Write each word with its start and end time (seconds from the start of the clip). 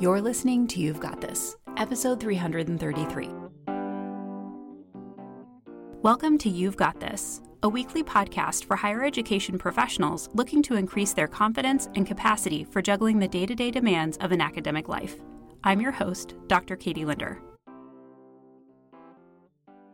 You're 0.00 0.20
listening 0.20 0.66
to 0.68 0.80
You've 0.80 0.98
Got 0.98 1.20
This, 1.20 1.54
episode 1.76 2.18
333. 2.18 3.28
Welcome 6.02 6.38
to 6.38 6.48
You've 6.48 6.76
Got 6.76 6.98
This, 6.98 7.40
a 7.62 7.68
weekly 7.68 8.02
podcast 8.02 8.64
for 8.64 8.74
higher 8.74 9.04
education 9.04 9.58
professionals 9.58 10.28
looking 10.34 10.60
to 10.64 10.74
increase 10.74 11.12
their 11.12 11.28
confidence 11.28 11.88
and 11.94 12.04
capacity 12.04 12.64
for 12.64 12.82
juggling 12.82 13.20
the 13.20 13.28
day 13.28 13.46
to 13.46 13.54
day 13.54 13.70
demands 13.70 14.16
of 14.16 14.32
an 14.32 14.40
academic 14.40 14.88
life. 14.88 15.16
I'm 15.62 15.80
your 15.80 15.92
host, 15.92 16.34
Dr. 16.48 16.74
Katie 16.74 17.04
Linder. 17.04 17.40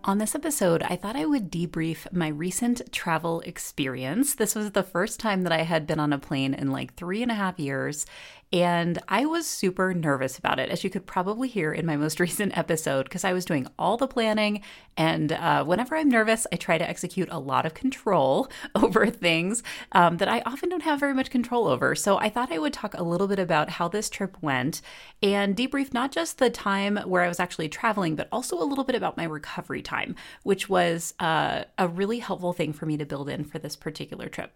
On 0.05 0.17
this 0.17 0.35
episode, 0.35 0.83
I 0.85 0.97
thought 0.97 1.17
I 1.17 1.27
would 1.27 1.51
debrief 1.51 2.11
my 2.13 2.29
recent 2.29 2.91
travel 2.93 3.41
experience. 3.41 4.37
This 4.37 4.55
was 4.55 4.71
the 4.71 4.83
first 4.83 5.21
time 5.21 5.43
that 5.43 5.53
I 5.53 5.65
had 5.65 5.87
been 5.87 6.01
on 6.01 6.15
a 6.15 6.19
plane 6.19 6.55
in 6.55 6.71
like 6.71 6.95
three 6.95 7.21
and 7.21 7.31
a 7.31 7.35
half 7.35 7.59
years, 7.59 8.07
and 8.53 8.99
I 9.09 9.27
was 9.27 9.47
super 9.47 9.93
nervous 9.93 10.39
about 10.39 10.59
it, 10.59 10.71
as 10.71 10.83
you 10.83 10.91
could 10.91 11.07
probably 11.07 11.49
hear 11.49 11.73
in 11.73 11.85
my 11.85 11.97
most 11.97 12.19
recent 12.21 12.57
episode, 12.57 13.05
because 13.05 13.25
I 13.25 13.33
was 13.33 13.45
doing 13.45 13.67
all 13.79 13.97
the 13.97 14.09
planning. 14.09 14.63
And 14.97 15.33
uh, 15.33 15.65
whenever 15.65 15.97
I'm 15.97 16.09
nervous, 16.09 16.47
I 16.53 16.57
try 16.57 16.79
to 16.79 16.89
execute 16.89 17.29
a 17.31 17.39
lot 17.39 17.67
of 17.67 17.75
control 17.75 18.49
over 18.75 19.07
things 19.07 19.63
um, 19.93 20.17
that 20.17 20.29
I 20.29 20.41
often 20.41 20.71
don't 20.71 20.83
have 20.83 20.99
very 20.99 21.15
much 21.15 21.31
control 21.31 21.69
over. 21.69 21.95
So 21.95 22.19
I 22.19 22.31
thought 22.31 22.51
I 22.51 22.59
would 22.59 22.73
talk 22.73 22.95
a 22.95 23.03
little 23.03 23.29
bit 23.29 23.39
about 23.39 23.71
how 23.71 23.87
this 23.89 24.11
trip 24.11 24.37
went 24.41 24.81
and 25.23 25.57
debrief 25.57 25.93
not 25.93 26.11
just 26.11 26.39
the 26.39 26.51
time 26.51 26.97
where 26.97 27.23
I 27.23 27.29
was 27.29 27.41
actually 27.41 27.69
traveling, 27.69 28.17
but 28.17 28.29
also 28.33 28.61
a 28.61 28.65
little 28.65 28.85
bit 28.85 28.97
about 28.97 29.17
my 29.17 29.25
recovery 29.25 29.83
time, 29.83 30.17
which 30.43 30.69
was 30.69 31.15
uh, 31.21 31.65
a 31.77 31.87
really 31.87 32.19
helpful 32.19 32.53
thing 32.53 32.73
for 32.73 32.87
me 32.87 32.97
to 32.97 33.07
build 33.07 33.29
in 33.29 33.45
for 33.45 33.59
this 33.59 33.77
particular 33.77 34.29
trip. 34.29 34.53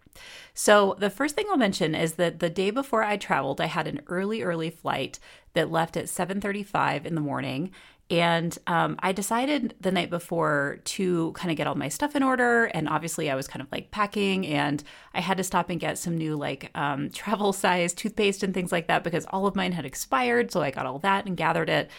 So 0.53 0.95
the 0.99 1.09
first 1.09 1.35
thing 1.35 1.45
I'll 1.49 1.57
mention 1.57 1.95
is 1.95 2.13
that 2.13 2.39
the 2.39 2.49
day 2.49 2.71
before 2.71 3.03
I 3.03 3.17
traveled, 3.17 3.61
I 3.61 3.65
had 3.65 3.82
had 3.83 3.93
an 3.93 4.01
early, 4.07 4.41
early 4.41 4.69
flight 4.69 5.19
that 5.53 5.71
left 5.71 5.97
at 5.97 6.05
7:35 6.05 7.05
in 7.05 7.15
the 7.15 7.21
morning. 7.21 7.71
And 8.09 8.55
um, 8.67 8.97
I 8.99 9.11
decided 9.11 9.75
the 9.79 9.91
night 9.91 10.09
before 10.09 10.79
to 10.83 11.31
kind 11.31 11.51
of 11.51 11.57
get 11.57 11.67
all 11.67 11.75
my 11.75 11.87
stuff 11.87 12.15
in 12.15 12.21
order. 12.21 12.65
And 12.65 12.89
obviously, 12.89 13.29
I 13.29 13.35
was 13.35 13.47
kind 13.47 13.61
of 13.61 13.71
like 13.71 13.91
packing, 13.91 14.45
and 14.45 14.83
I 15.13 15.21
had 15.21 15.37
to 15.37 15.43
stop 15.43 15.69
and 15.69 15.79
get 15.79 15.97
some 15.97 16.17
new 16.17 16.35
like 16.35 16.69
um, 16.75 17.09
travel 17.13 17.53
size 17.53 17.93
toothpaste 17.93 18.43
and 18.43 18.53
things 18.53 18.71
like 18.71 18.87
that 18.87 19.03
because 19.03 19.25
all 19.27 19.47
of 19.47 19.55
mine 19.55 19.71
had 19.71 19.85
expired. 19.85 20.51
So 20.51 20.61
I 20.61 20.71
got 20.71 20.85
all 20.85 20.99
that 20.99 21.25
and 21.25 21.37
gathered 21.37 21.69
it. 21.69 21.89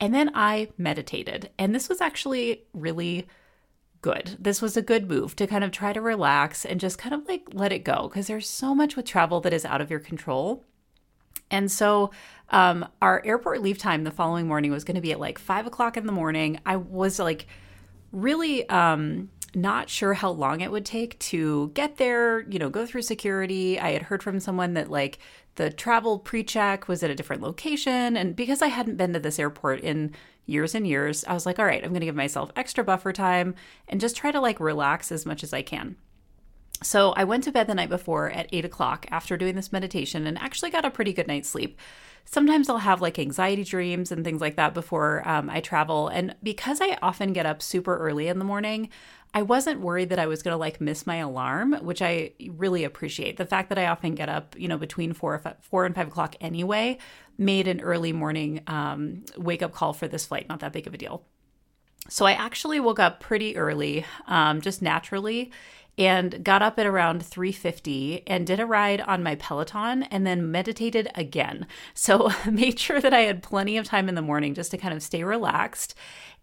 And 0.00 0.14
then 0.14 0.30
I 0.34 0.68
meditated. 0.78 1.50
And 1.58 1.74
this 1.74 1.88
was 1.88 2.00
actually 2.00 2.62
really 2.72 3.26
good. 4.00 4.36
This 4.38 4.62
was 4.62 4.76
a 4.76 4.82
good 4.82 5.08
move 5.08 5.34
to 5.36 5.46
kind 5.46 5.64
of 5.64 5.72
try 5.72 5.92
to 5.92 6.00
relax 6.00 6.64
and 6.64 6.78
just 6.78 6.98
kind 6.98 7.14
of 7.14 7.26
like 7.26 7.48
let 7.52 7.72
it 7.72 7.84
go 7.84 8.08
because 8.08 8.28
there's 8.28 8.48
so 8.48 8.74
much 8.74 8.96
with 8.96 9.06
travel 9.06 9.40
that 9.40 9.52
is 9.52 9.64
out 9.64 9.80
of 9.80 9.90
your 9.90 10.00
control. 10.00 10.64
And 11.50 11.70
so 11.70 12.10
um, 12.50 12.86
our 13.02 13.22
airport 13.24 13.62
leave 13.62 13.78
time 13.78 14.04
the 14.04 14.10
following 14.10 14.46
morning 14.46 14.70
was 14.70 14.84
going 14.84 14.94
to 14.94 15.00
be 15.00 15.12
at 15.12 15.20
like 15.20 15.38
five 15.38 15.66
o'clock 15.66 15.96
in 15.96 16.06
the 16.06 16.12
morning. 16.12 16.60
I 16.64 16.76
was 16.76 17.18
like 17.18 17.46
really 18.12 18.68
um, 18.68 19.30
not 19.54 19.88
sure 19.88 20.14
how 20.14 20.30
long 20.30 20.60
it 20.60 20.70
would 20.70 20.84
take 20.84 21.18
to 21.18 21.70
get 21.74 21.96
there, 21.96 22.40
you 22.48 22.58
know, 22.58 22.70
go 22.70 22.86
through 22.86 23.02
security. 23.02 23.78
I 23.78 23.90
had 23.90 24.02
heard 24.02 24.22
from 24.22 24.40
someone 24.40 24.74
that 24.74 24.90
like 24.90 25.18
the 25.56 25.70
travel 25.70 26.18
pre 26.18 26.44
check 26.44 26.88
was 26.88 27.02
at 27.02 27.10
a 27.10 27.14
different 27.14 27.42
location. 27.42 28.16
And 28.16 28.36
because 28.36 28.62
I 28.62 28.68
hadn't 28.68 28.96
been 28.96 29.12
to 29.12 29.20
this 29.20 29.38
airport 29.38 29.80
in 29.80 30.14
years 30.46 30.74
and 30.74 30.86
years, 30.86 31.24
I 31.24 31.34
was 31.34 31.44
like, 31.46 31.58
all 31.58 31.66
right, 31.66 31.82
I'm 31.82 31.90
going 31.90 32.00
to 32.00 32.06
give 32.06 32.14
myself 32.14 32.50
extra 32.56 32.84
buffer 32.84 33.12
time 33.12 33.54
and 33.88 34.00
just 34.00 34.16
try 34.16 34.30
to 34.30 34.40
like 34.40 34.60
relax 34.60 35.12
as 35.12 35.26
much 35.26 35.42
as 35.42 35.52
I 35.52 35.62
can. 35.62 35.96
So 36.82 37.12
I 37.16 37.24
went 37.24 37.44
to 37.44 37.52
bed 37.52 37.66
the 37.66 37.74
night 37.74 37.88
before 37.88 38.30
at 38.30 38.48
eight 38.52 38.64
o'clock 38.64 39.06
after 39.10 39.36
doing 39.36 39.56
this 39.56 39.72
meditation 39.72 40.26
and 40.26 40.38
actually 40.38 40.70
got 40.70 40.84
a 40.84 40.90
pretty 40.90 41.12
good 41.12 41.26
night's 41.26 41.48
sleep. 41.48 41.78
Sometimes 42.24 42.68
I'll 42.68 42.78
have 42.78 43.00
like 43.00 43.18
anxiety 43.18 43.64
dreams 43.64 44.12
and 44.12 44.24
things 44.24 44.40
like 44.40 44.56
that 44.56 44.74
before 44.74 45.26
um, 45.26 45.48
I 45.50 45.60
travel. 45.60 46.08
And 46.08 46.36
because 46.42 46.80
I 46.80 46.98
often 47.02 47.32
get 47.32 47.46
up 47.46 47.62
super 47.62 47.96
early 47.96 48.28
in 48.28 48.38
the 48.38 48.44
morning, 48.44 48.90
I 49.34 49.42
wasn't 49.42 49.80
worried 49.80 50.10
that 50.10 50.18
I 50.18 50.26
was 50.26 50.42
going 50.42 50.52
to 50.52 50.58
like 50.58 50.80
miss 50.80 51.06
my 51.06 51.16
alarm, 51.16 51.72
which 51.82 52.00
I 52.02 52.32
really 52.48 52.84
appreciate. 52.84 53.38
The 53.38 53.46
fact 53.46 53.70
that 53.70 53.78
I 53.78 53.86
often 53.86 54.14
get 54.14 54.28
up, 54.28 54.54
you 54.58 54.68
know, 54.68 54.78
between 54.78 55.14
four, 55.14 55.42
four 55.62 55.84
and 55.84 55.94
five 55.94 56.08
o'clock 56.08 56.36
anyway, 56.40 56.98
made 57.38 57.66
an 57.66 57.80
early 57.80 58.12
morning 58.12 58.60
um, 58.66 59.24
wake 59.36 59.62
up 59.62 59.72
call 59.72 59.92
for 59.92 60.06
this 60.06 60.26
flight 60.26 60.48
not 60.48 60.60
that 60.60 60.72
big 60.72 60.86
of 60.86 60.94
a 60.94 60.98
deal. 60.98 61.24
So 62.08 62.24
I 62.24 62.32
actually 62.32 62.80
woke 62.80 62.98
up 62.98 63.20
pretty 63.20 63.56
early, 63.56 64.04
um, 64.26 64.60
just 64.60 64.80
naturally, 64.80 65.50
and 65.98 66.44
got 66.44 66.62
up 66.62 66.78
at 66.78 66.86
around 66.86 67.22
3:50 67.22 68.22
and 68.26 68.46
did 68.46 68.60
a 68.60 68.66
ride 68.66 69.00
on 69.02 69.22
my 69.22 69.34
Peloton 69.34 70.04
and 70.04 70.26
then 70.26 70.50
meditated 70.50 71.10
again. 71.14 71.66
So 71.92 72.30
made 72.50 72.78
sure 72.78 73.00
that 73.00 73.12
I 73.12 73.22
had 73.22 73.42
plenty 73.42 73.76
of 73.76 73.84
time 73.84 74.08
in 74.08 74.14
the 74.14 74.22
morning 74.22 74.54
just 74.54 74.70
to 74.70 74.78
kind 74.78 74.94
of 74.94 75.02
stay 75.02 75.24
relaxed 75.24 75.94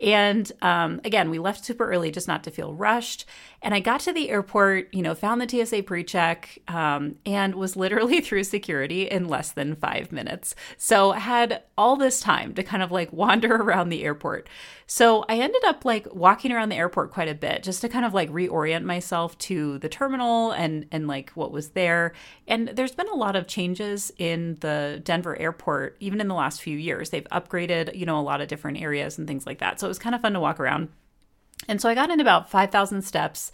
and 0.01 0.51
um, 0.61 0.99
again, 1.05 1.29
we 1.29 1.39
left 1.39 1.63
super 1.63 1.89
early 1.89 2.11
just 2.11 2.27
not 2.27 2.43
to 2.43 2.51
feel 2.51 2.73
rushed. 2.73 3.25
And 3.61 3.73
I 3.73 3.79
got 3.79 4.01
to 4.01 4.13
the 4.13 4.29
airport, 4.29 4.93
you 4.93 5.01
know, 5.01 5.15
found 5.15 5.41
the 5.41 5.65
TSA 5.65 5.83
pre 5.83 6.03
check 6.03 6.59
um, 6.67 7.15
and 7.25 7.55
was 7.55 7.75
literally 7.75 8.19
through 8.21 8.43
security 8.43 9.03
in 9.03 9.29
less 9.29 9.51
than 9.51 9.75
five 9.75 10.11
minutes. 10.11 10.53
So 10.77 11.11
had 11.11 11.63
all 11.77 11.95
this 11.95 12.19
time 12.19 12.53
to 12.55 12.63
kind 12.63 12.83
of 12.83 12.91
like 12.91 13.13
wander 13.13 13.55
around 13.61 13.89
the 13.89 14.03
airport. 14.03 14.49
So 14.85 15.25
I 15.29 15.39
ended 15.39 15.63
up 15.65 15.85
like 15.85 16.13
walking 16.13 16.51
around 16.51 16.69
the 16.69 16.75
airport 16.75 17.11
quite 17.11 17.29
a 17.29 17.33
bit 17.33 17.63
just 17.63 17.81
to 17.81 17.89
kind 17.89 18.05
of 18.05 18.13
like 18.13 18.29
reorient 18.29 18.83
myself 18.83 19.37
to 19.45 19.77
the 19.79 19.89
terminal 19.89 20.51
and 20.51 20.87
and 20.91 21.07
like 21.07 21.29
what 21.31 21.51
was 21.51 21.69
there. 21.69 22.13
And 22.47 22.69
there's 22.69 22.93
been 22.93 23.09
a 23.09 23.15
lot 23.15 23.35
of 23.35 23.47
changes 23.47 24.11
in 24.17 24.57
the 24.61 25.01
Denver 25.03 25.37
airport 25.39 25.97
even 25.99 26.19
in 26.19 26.27
the 26.27 26.35
last 26.35 26.61
few 26.61 26.77
years. 26.77 27.09
They've 27.09 27.27
upgraded, 27.31 27.95
you 27.95 28.05
know, 28.05 28.19
a 28.19 28.21
lot 28.21 28.41
of 28.41 28.47
different 28.47 28.81
areas 28.81 29.17
and 29.17 29.27
things 29.27 29.45
like 29.45 29.59
that. 29.59 29.79
So 29.79 29.87
it 29.87 29.89
was 29.89 29.99
kind 29.99 30.15
of 30.15 30.21
fun 30.21 30.33
to 30.33 30.39
walk 30.39 30.59
around. 30.59 30.89
And 31.67 31.79
so 31.81 31.89
I 31.89 31.95
got 31.95 32.09
in 32.09 32.19
about 32.19 32.49
5,000 32.49 33.01
steps 33.01 33.51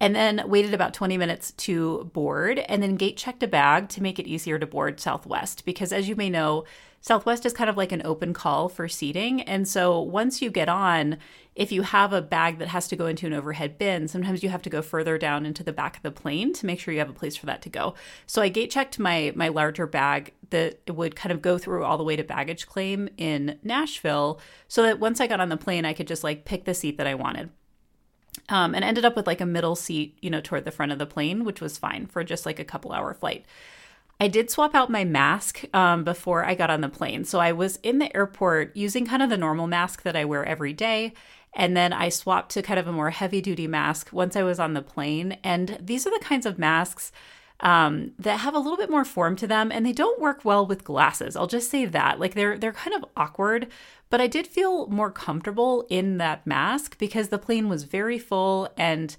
and 0.00 0.14
then 0.14 0.42
waited 0.46 0.74
about 0.74 0.94
20 0.94 1.16
minutes 1.18 1.52
to 1.52 2.10
board 2.12 2.58
and 2.58 2.82
then 2.82 2.96
gate 2.96 3.16
checked 3.16 3.42
a 3.42 3.48
bag 3.48 3.88
to 3.90 4.02
make 4.02 4.18
it 4.18 4.26
easier 4.26 4.58
to 4.58 4.66
board 4.66 5.00
Southwest 5.00 5.64
because 5.64 5.92
as 5.92 6.08
you 6.08 6.16
may 6.16 6.30
know, 6.30 6.64
Southwest 7.00 7.46
is 7.46 7.52
kind 7.52 7.70
of 7.70 7.76
like 7.76 7.92
an 7.92 8.02
open 8.04 8.32
call 8.32 8.68
for 8.68 8.88
seating. 8.88 9.40
And 9.42 9.66
so 9.68 10.00
once 10.00 10.42
you 10.42 10.50
get 10.50 10.68
on, 10.68 11.18
if 11.54 11.72
you 11.72 11.82
have 11.82 12.12
a 12.12 12.22
bag 12.22 12.58
that 12.58 12.68
has 12.68 12.86
to 12.88 12.96
go 12.96 13.06
into 13.06 13.26
an 13.26 13.32
overhead 13.32 13.78
bin, 13.78 14.08
sometimes 14.08 14.42
you 14.42 14.48
have 14.48 14.62
to 14.62 14.70
go 14.70 14.82
further 14.82 15.18
down 15.18 15.44
into 15.44 15.64
the 15.64 15.72
back 15.72 15.96
of 15.96 16.02
the 16.02 16.10
plane 16.10 16.52
to 16.54 16.66
make 16.66 16.78
sure 16.78 16.92
you 16.92 17.00
have 17.00 17.10
a 17.10 17.14
place 17.14 17.36
for 17.36 17.46
that 17.46 17.62
to 17.62 17.68
go. 17.68 17.94
So 18.26 18.42
I 18.42 18.48
gate 18.48 18.70
checked 18.70 18.98
my 18.98 19.32
my 19.34 19.48
larger 19.48 19.86
bag 19.86 20.34
that 20.50 20.88
would 20.88 21.16
kind 21.16 21.32
of 21.32 21.42
go 21.42 21.58
through 21.58 21.84
all 21.84 21.98
the 21.98 22.04
way 22.04 22.16
to 22.16 22.24
baggage 22.24 22.66
claim 22.66 23.08
in 23.16 23.58
Nashville 23.62 24.40
so 24.68 24.82
that 24.82 25.00
once 25.00 25.20
I 25.20 25.26
got 25.26 25.40
on 25.40 25.48
the 25.48 25.56
plane 25.56 25.84
I 25.84 25.92
could 25.92 26.06
just 26.06 26.24
like 26.24 26.44
pick 26.44 26.64
the 26.64 26.74
seat 26.74 26.96
that 26.98 27.06
I 27.06 27.14
wanted. 27.14 27.50
Um, 28.50 28.74
and 28.74 28.84
ended 28.84 29.04
up 29.04 29.16
with 29.16 29.26
like 29.26 29.40
a 29.40 29.46
middle 29.46 29.76
seat, 29.76 30.16
you 30.22 30.30
know, 30.30 30.40
toward 30.40 30.64
the 30.64 30.70
front 30.70 30.92
of 30.92 30.98
the 30.98 31.06
plane, 31.06 31.44
which 31.44 31.60
was 31.60 31.76
fine 31.76 32.06
for 32.06 32.22
just 32.22 32.46
like 32.46 32.58
a 32.58 32.64
couple 32.64 32.92
hour 32.92 33.12
flight. 33.12 33.44
I 34.20 34.28
did 34.28 34.50
swap 34.50 34.74
out 34.74 34.90
my 34.90 35.04
mask 35.04 35.64
um, 35.72 36.02
before 36.02 36.44
I 36.44 36.54
got 36.54 36.70
on 36.70 36.80
the 36.80 36.88
plane. 36.88 37.24
So 37.24 37.38
I 37.38 37.52
was 37.52 37.76
in 37.82 37.98
the 37.98 38.14
airport 38.16 38.76
using 38.76 39.06
kind 39.06 39.22
of 39.22 39.30
the 39.30 39.36
normal 39.36 39.68
mask 39.68 40.02
that 40.02 40.16
I 40.16 40.24
wear 40.24 40.44
every 40.44 40.72
day. 40.72 41.12
And 41.54 41.76
then 41.76 41.92
I 41.92 42.08
swapped 42.08 42.50
to 42.52 42.62
kind 42.62 42.80
of 42.80 42.88
a 42.88 42.92
more 42.92 43.10
heavy 43.10 43.40
duty 43.40 43.66
mask 43.66 44.12
once 44.12 44.36
I 44.36 44.42
was 44.42 44.58
on 44.58 44.74
the 44.74 44.82
plane. 44.82 45.38
And 45.44 45.78
these 45.80 46.06
are 46.06 46.10
the 46.10 46.24
kinds 46.24 46.46
of 46.46 46.58
masks 46.58 47.12
um, 47.60 48.12
that 48.18 48.40
have 48.40 48.54
a 48.54 48.58
little 48.58 48.76
bit 48.76 48.90
more 48.90 49.04
form 49.04 49.34
to 49.36 49.46
them 49.46 49.72
and 49.72 49.84
they 49.84 49.92
don't 49.92 50.20
work 50.20 50.44
well 50.44 50.66
with 50.66 50.84
glasses. 50.84 51.36
I'll 51.36 51.46
just 51.46 51.70
say 51.70 51.84
that. 51.86 52.20
Like 52.20 52.34
they're 52.34 52.56
they're 52.56 52.72
kind 52.72 52.94
of 52.94 53.04
awkward, 53.16 53.68
but 54.10 54.20
I 54.20 54.26
did 54.26 54.46
feel 54.46 54.86
more 54.88 55.10
comfortable 55.10 55.86
in 55.88 56.18
that 56.18 56.46
mask 56.46 56.98
because 56.98 57.28
the 57.28 57.38
plane 57.38 57.68
was 57.68 57.82
very 57.84 58.18
full 58.18 58.68
and 58.76 59.16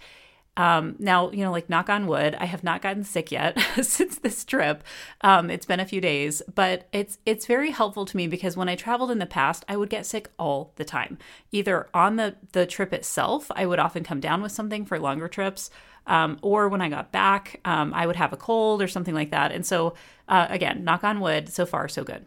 um, 0.57 0.95
now, 0.99 1.31
you 1.31 1.43
know, 1.43 1.51
like 1.51 1.69
knock 1.69 1.89
on 1.89 2.07
wood, 2.07 2.35
I 2.39 2.45
have 2.45 2.63
not 2.63 2.81
gotten 2.81 3.03
sick 3.03 3.31
yet 3.31 3.59
since 3.81 4.19
this 4.19 4.43
trip. 4.43 4.83
Um, 5.21 5.49
it's 5.49 5.65
been 5.65 5.79
a 5.79 5.85
few 5.85 6.01
days, 6.01 6.41
but 6.53 6.87
it's 6.91 7.17
it's 7.25 7.46
very 7.46 7.72
helpful 7.72 8.05
to 8.05 8.17
me 8.17 8.28
because 8.28 8.57
when 8.57 8.69
I 8.69 8.75
traveled 8.75 9.11
in 9.11 9.19
the 9.19 9.25
past, 9.25 9.63
I 9.69 9.78
would 9.78 9.90
get 9.90 10.05
sick 10.05 10.29
all 10.37 10.73
the 10.75 10.84
time. 10.84 11.17
Either 11.51 11.87
on 11.93 12.17
the 12.17 12.35
the 12.51 12.66
trip 12.66 12.93
itself, 12.93 13.49
I 13.55 13.66
would 13.66 13.79
often 13.79 14.03
come 14.03 14.19
down 14.19 14.41
with 14.41 14.51
something 14.51 14.85
for 14.85 14.99
longer 14.99 15.28
trips, 15.28 15.69
um, 16.07 16.37
or 16.41 16.67
when 16.67 16.81
I 16.81 16.90
got 16.90 17.11
back, 17.11 17.61
um, 17.63 17.93
I 17.93 18.05
would 18.05 18.17
have 18.17 18.34
a 18.34 18.37
cold 18.37 18.81
or 18.81 18.87
something 18.87 19.13
like 19.13 19.31
that. 19.31 19.52
And 19.52 19.66
so, 19.66 19.93
uh, 20.28 20.47
again, 20.49 20.84
knock 20.84 21.03
on 21.03 21.19
wood, 21.22 21.49
so 21.49 21.66
far 21.66 21.87
so 21.87 22.03
good. 22.03 22.25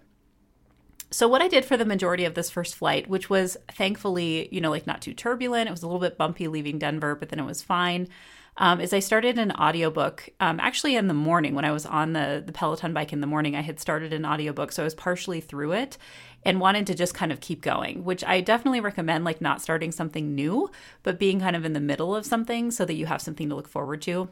So 1.13 1.29
what 1.29 1.43
I 1.43 1.49
did 1.49 1.67
for 1.67 1.77
the 1.77 1.85
majority 1.85 2.25
of 2.25 2.35
this 2.35 2.51
first 2.51 2.75
flight, 2.75 3.07
which 3.07 3.29
was 3.29 3.59
thankfully, 3.71 4.49
you 4.51 4.63
know, 4.63 4.71
like 4.71 4.87
not 4.87 5.03
too 5.03 5.13
turbulent, 5.13 5.69
it 5.69 5.71
was 5.71 5.83
a 5.83 5.87
little 5.87 6.01
bit 6.01 6.17
bumpy 6.17 6.49
leaving 6.49 6.79
Denver, 6.79 7.15
but 7.15 7.29
then 7.29 7.39
it 7.39 7.45
was 7.45 7.63
fine. 7.63 8.09
Um, 8.57 8.81
is 8.81 8.93
I 8.93 8.99
started 8.99 9.39
an 9.39 9.53
audiobook 9.53 10.29
um, 10.41 10.61
actually 10.61 10.97
in 10.97 11.09
the 11.09 11.15
morning 11.15 11.55
when 11.55 11.65
I 11.65 11.71
was 11.71 11.87
on 11.87 12.13
the, 12.13 12.43
the 12.45 12.53
Peloton 12.53 12.93
bike 12.93 13.13
in 13.13 13.21
the 13.21 13.27
morning. 13.27 13.57
I 13.57 13.61
had 13.63 13.79
started 13.79 14.13
an 14.13 14.27
audiobook, 14.27 14.73
so 14.73 14.83
I 14.83 14.85
was 14.85 14.95
partially 14.95 15.41
through 15.41 15.73
it 15.73 15.97
and 16.45 16.61
wanted 16.61 16.87
to 16.89 16.95
just 16.95 17.15
kind 17.15 17.33
of 17.33 17.41
keep 17.41 17.63
going, 17.63 18.05
which 18.05 18.25
I 18.25 18.41
definitely 18.41 18.81
recommend, 18.81 19.25
like 19.25 19.41
not 19.41 19.63
starting 19.63 19.93
something 19.93 20.35
new, 20.35 20.71
but 21.03 21.19
being 21.19 21.41
kind 21.41 21.57
of 21.57 21.65
in 21.65 21.73
the 21.73 21.81
middle 21.81 22.15
of 22.15 22.27
something 22.27 22.71
so 22.71 22.85
that 22.85 22.95
you 22.95 23.07
have 23.07 23.23
something 23.23 23.49
to 23.49 23.55
look 23.55 23.69
forward 23.69 24.03
to. 24.03 24.29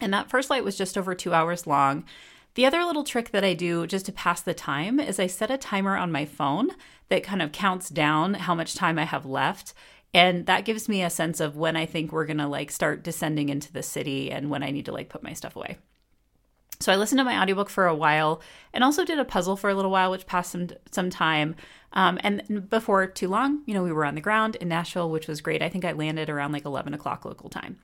And 0.00 0.12
that 0.12 0.28
first 0.30 0.48
flight 0.48 0.64
was 0.64 0.76
just 0.76 0.98
over 0.98 1.14
two 1.14 1.32
hours 1.32 1.66
long. 1.66 2.04
The 2.56 2.64
other 2.64 2.84
little 2.84 3.04
trick 3.04 3.32
that 3.32 3.44
I 3.44 3.52
do 3.52 3.86
just 3.86 4.06
to 4.06 4.12
pass 4.12 4.40
the 4.40 4.54
time 4.54 4.98
is 4.98 5.20
I 5.20 5.26
set 5.26 5.50
a 5.50 5.58
timer 5.58 5.94
on 5.94 6.10
my 6.10 6.24
phone 6.24 6.70
that 7.10 7.22
kind 7.22 7.42
of 7.42 7.52
counts 7.52 7.90
down 7.90 8.32
how 8.32 8.54
much 8.54 8.74
time 8.74 8.98
I 8.98 9.04
have 9.04 9.26
left. 9.26 9.74
And 10.14 10.46
that 10.46 10.64
gives 10.64 10.88
me 10.88 11.02
a 11.02 11.10
sense 11.10 11.38
of 11.38 11.58
when 11.58 11.76
I 11.76 11.84
think 11.84 12.10
we're 12.10 12.24
going 12.24 12.38
to 12.38 12.48
like 12.48 12.70
start 12.70 13.02
descending 13.02 13.50
into 13.50 13.70
the 13.70 13.82
city 13.82 14.32
and 14.32 14.48
when 14.48 14.62
I 14.62 14.70
need 14.70 14.86
to 14.86 14.92
like 14.92 15.10
put 15.10 15.22
my 15.22 15.34
stuff 15.34 15.54
away. 15.54 15.76
So 16.80 16.90
I 16.90 16.96
listened 16.96 17.18
to 17.18 17.24
my 17.24 17.38
audiobook 17.38 17.68
for 17.68 17.86
a 17.86 17.94
while 17.94 18.40
and 18.72 18.82
also 18.82 19.04
did 19.04 19.18
a 19.18 19.24
puzzle 19.26 19.56
for 19.56 19.68
a 19.68 19.74
little 19.74 19.90
while, 19.90 20.10
which 20.10 20.26
passed 20.26 20.52
some 20.52 20.70
some 20.90 21.10
time. 21.10 21.56
Um, 21.92 22.18
and 22.22 22.70
before 22.70 23.06
too 23.06 23.28
long, 23.28 23.64
you 23.66 23.74
know, 23.74 23.82
we 23.82 23.92
were 23.92 24.06
on 24.06 24.14
the 24.14 24.20
ground 24.22 24.56
in 24.56 24.68
Nashville, 24.68 25.10
which 25.10 25.28
was 25.28 25.42
great. 25.42 25.60
I 25.60 25.68
think 25.68 25.84
I 25.84 25.92
landed 25.92 26.30
around 26.30 26.52
like 26.52 26.64
11 26.64 26.94
o'clock 26.94 27.26
local 27.26 27.50
time. 27.50 27.78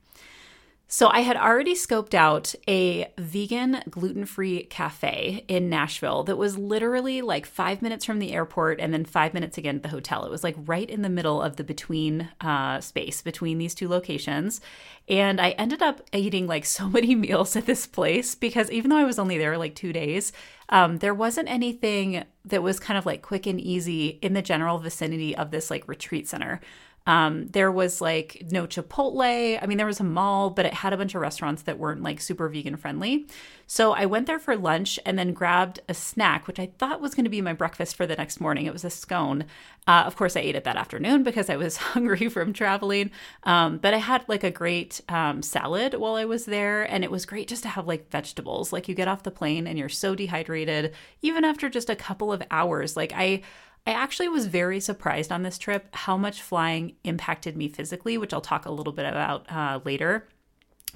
So 0.87 1.07
I 1.07 1.21
had 1.21 1.37
already 1.37 1.73
scoped 1.73 2.13
out 2.13 2.53
a 2.67 3.11
vegan 3.17 3.81
gluten-free 3.89 4.65
cafe 4.65 5.43
in 5.47 5.67
Nashville 5.67 6.23
that 6.25 6.37
was 6.37 6.55
literally 6.55 7.23
like 7.23 7.47
five 7.47 7.81
minutes 7.81 8.05
from 8.05 8.19
the 8.19 8.31
airport 8.31 8.79
and 8.79 8.93
then 8.93 9.03
five 9.03 9.33
minutes 9.33 9.57
again 9.57 9.77
at 9.77 9.83
the 9.83 9.89
hotel. 9.89 10.23
It 10.23 10.29
was 10.29 10.43
like 10.43 10.55
right 10.65 10.87
in 10.87 11.01
the 11.01 11.09
middle 11.09 11.41
of 11.41 11.55
the 11.55 11.63
between 11.63 12.29
uh, 12.41 12.79
space 12.79 13.23
between 13.23 13.57
these 13.57 13.73
two 13.73 13.87
locations. 13.87 14.61
And 15.09 15.41
I 15.41 15.51
ended 15.51 15.81
up 15.81 16.01
eating 16.13 16.45
like 16.45 16.65
so 16.65 16.87
many 16.87 17.15
meals 17.15 17.55
at 17.55 17.65
this 17.65 17.87
place 17.87 18.35
because 18.35 18.69
even 18.69 18.91
though 18.91 18.97
I 18.97 19.03
was 19.03 19.17
only 19.17 19.39
there 19.39 19.57
like 19.57 19.73
two 19.73 19.93
days, 19.93 20.31
um, 20.69 20.99
there 20.99 21.13
wasn't 21.13 21.49
anything 21.49 22.23
that 22.45 22.61
was 22.61 22.79
kind 22.79 22.97
of 22.97 23.05
like 23.05 23.21
quick 23.23 23.47
and 23.47 23.59
easy 23.59 24.19
in 24.21 24.33
the 24.33 24.41
general 24.41 24.77
vicinity 24.77 25.35
of 25.35 25.49
this 25.49 25.71
like 25.71 25.87
retreat 25.87 26.27
center. 26.27 26.61
Um, 27.05 27.47
there 27.47 27.71
was 27.71 27.99
like 28.01 28.43
no 28.49 28.65
Chipotle. 28.65 29.59
I 29.61 29.65
mean, 29.65 29.77
there 29.77 29.87
was 29.87 29.99
a 29.99 30.05
mall, 30.05 30.49
but 30.49 30.65
it 30.65 30.73
had 30.73 30.93
a 30.93 30.97
bunch 30.97 31.15
of 31.15 31.21
restaurants 31.21 31.63
that 31.63 31.77
weren't 31.77 32.01
like 32.01 32.21
super 32.21 32.47
vegan 32.47 32.77
friendly. 32.77 33.27
So 33.67 33.93
I 33.93 34.05
went 34.05 34.27
there 34.27 34.39
for 34.39 34.55
lunch 34.55 34.99
and 35.05 35.17
then 35.17 35.33
grabbed 35.33 35.79
a 35.89 35.93
snack, 35.93 36.47
which 36.47 36.59
I 36.59 36.71
thought 36.77 37.01
was 37.01 37.15
going 37.15 37.23
to 37.23 37.29
be 37.29 37.41
my 37.41 37.53
breakfast 37.53 37.95
for 37.95 38.05
the 38.05 38.15
next 38.15 38.39
morning. 38.39 38.65
It 38.65 38.73
was 38.73 38.85
a 38.85 38.89
scone. 38.89 39.45
Uh, 39.87 40.03
of 40.05 40.15
course, 40.15 40.35
I 40.35 40.41
ate 40.41 40.55
it 40.55 40.63
that 40.63 40.77
afternoon 40.77 41.23
because 41.23 41.49
I 41.49 41.57
was 41.57 41.77
hungry 41.93 42.29
from 42.29 42.53
traveling. 42.53 43.11
Um, 43.43 43.77
but 43.77 43.93
I 43.93 43.97
had 43.97 44.27
like 44.27 44.43
a 44.43 44.51
great 44.51 45.01
um, 45.09 45.41
salad 45.41 45.95
while 45.95 46.15
I 46.15 46.25
was 46.25 46.45
there. 46.45 46.83
And 46.83 47.03
it 47.03 47.11
was 47.11 47.25
great 47.25 47.47
just 47.47 47.63
to 47.63 47.69
have 47.69 47.87
like 47.87 48.09
vegetables. 48.11 48.71
Like 48.71 48.87
you 48.87 48.95
get 48.95 49.07
off 49.07 49.23
the 49.23 49.31
plane 49.31 49.67
and 49.67 49.77
you're 49.77 49.89
so 49.89 50.15
dehydrated, 50.15 50.93
even 51.21 51.43
after 51.43 51.69
just 51.69 51.89
a 51.89 51.95
couple 51.95 52.31
of 52.31 52.43
hours. 52.51 52.95
Like 52.95 53.11
I, 53.15 53.41
I 53.85 53.91
actually 53.91 54.29
was 54.29 54.47
very 54.47 54.79
surprised 54.79 55.31
on 55.31 55.43
this 55.43 55.57
trip 55.57 55.93
how 55.93 56.17
much 56.17 56.41
flying 56.41 56.95
impacted 57.03 57.57
me 57.57 57.67
physically, 57.67 58.17
which 58.17 58.33
I'll 58.33 58.41
talk 58.41 58.65
a 58.65 58.71
little 58.71 58.93
bit 58.93 59.05
about 59.05 59.51
uh, 59.51 59.79
later. 59.83 60.27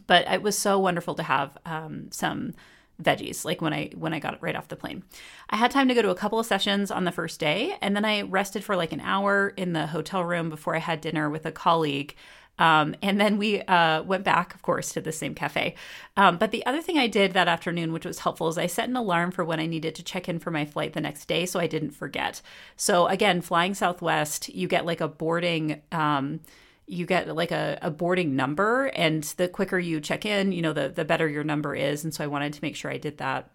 But 0.06 0.28
it 0.32 0.42
was 0.42 0.58
so 0.58 0.80
wonderful 0.80 1.16
to 1.16 1.24
have 1.24 1.58
um, 1.66 2.10
some 2.12 2.54
veggies 3.02 3.46
like 3.46 3.62
when 3.62 3.74
i 3.74 3.92
when 3.96 4.12
i 4.12 4.20
got 4.20 4.42
right 4.42 4.56
off 4.56 4.70
the 4.70 4.76
plane 4.76 5.04
i 5.52 5.56
had 5.56 5.70
time 5.70 5.88
to 5.88 5.94
go 5.94 6.02
to 6.02 6.10
a 6.10 6.16
couple 6.16 6.40
of 6.40 6.46
sessions 6.46 6.90
on 6.90 7.04
the 7.04 7.12
first 7.12 7.40
day 7.40 7.78
and 7.80 7.96
then 7.96 8.04
i 8.04 8.24
rested 8.24 8.64
for 8.64 8.76
like 8.76 8.92
an 8.92 9.00
hour 9.02 9.54
in 9.56 9.74
the 9.74 9.88
hotel 9.88 10.24
room 10.24 10.50
before 10.50 10.76
i 10.76 10.80
had 10.80 11.00
dinner 11.00 11.30
with 11.30 11.46
a 11.46 11.52
colleague 11.52 12.16
um, 12.60 12.96
and 13.02 13.20
then 13.20 13.38
we 13.38 13.62
uh, 13.62 14.04
went 14.04 14.24
back, 14.24 14.56
of 14.56 14.62
course, 14.62 14.92
to 14.94 15.02
the 15.02 15.12
same 15.12 15.36
cafe. 15.36 15.76
Um, 16.16 16.38
but 16.38 16.52
the 16.52 16.66
other 16.66 16.82
thing 16.82 16.98
I 16.98 17.08
did 17.08 17.34
that 17.34 17.48
afternoon, 17.48 17.94
which 17.94 18.06
was 18.06 18.20
helpful, 18.20 18.48
is 18.48 18.58
I 18.58 18.68
set 18.68 18.90
an 18.90 18.96
alarm 18.96 19.32
for 19.32 19.46
when 19.46 19.60
I 19.60 19.66
needed 19.66 19.96
to 19.96 20.04
check 20.04 20.28
in 20.28 20.40
for 20.40 20.52
my 20.52 20.66
flight 20.66 20.94
the 20.94 21.02
next 21.02 21.26
day 21.28 21.46
so 21.46 21.60
I 21.60 21.68
didn't 21.68 21.92
forget. 21.92 22.42
So, 22.76 23.08
again, 23.08 23.42
flying 23.42 23.74
Southwest, 23.74 24.50
you 24.50 24.68
get 24.68 24.86
like 24.86 25.02
a 25.02 25.08
boarding. 25.08 25.82
Um, 25.92 26.42
you 26.90 27.06
get 27.06 27.28
like 27.36 27.52
a, 27.52 27.78
a 27.82 27.92
boarding 27.92 28.38
number 28.38 28.86
and 28.96 29.22
the 29.36 29.50
quicker 29.50 29.78
you 29.78 30.00
check 30.00 30.26
in 30.26 30.54
you 30.54 30.62
know 30.62 30.72
the, 30.72 30.88
the 30.88 31.04
better 31.04 31.28
your 31.28 31.44
number 31.44 31.76
is 31.76 32.06
and 32.06 32.14
so 32.14 32.24
i 32.24 32.28
wanted 32.28 32.54
to 32.54 32.62
make 32.62 32.78
sure 32.78 32.90
i 32.90 32.98
did 32.98 33.18
that 33.18 33.52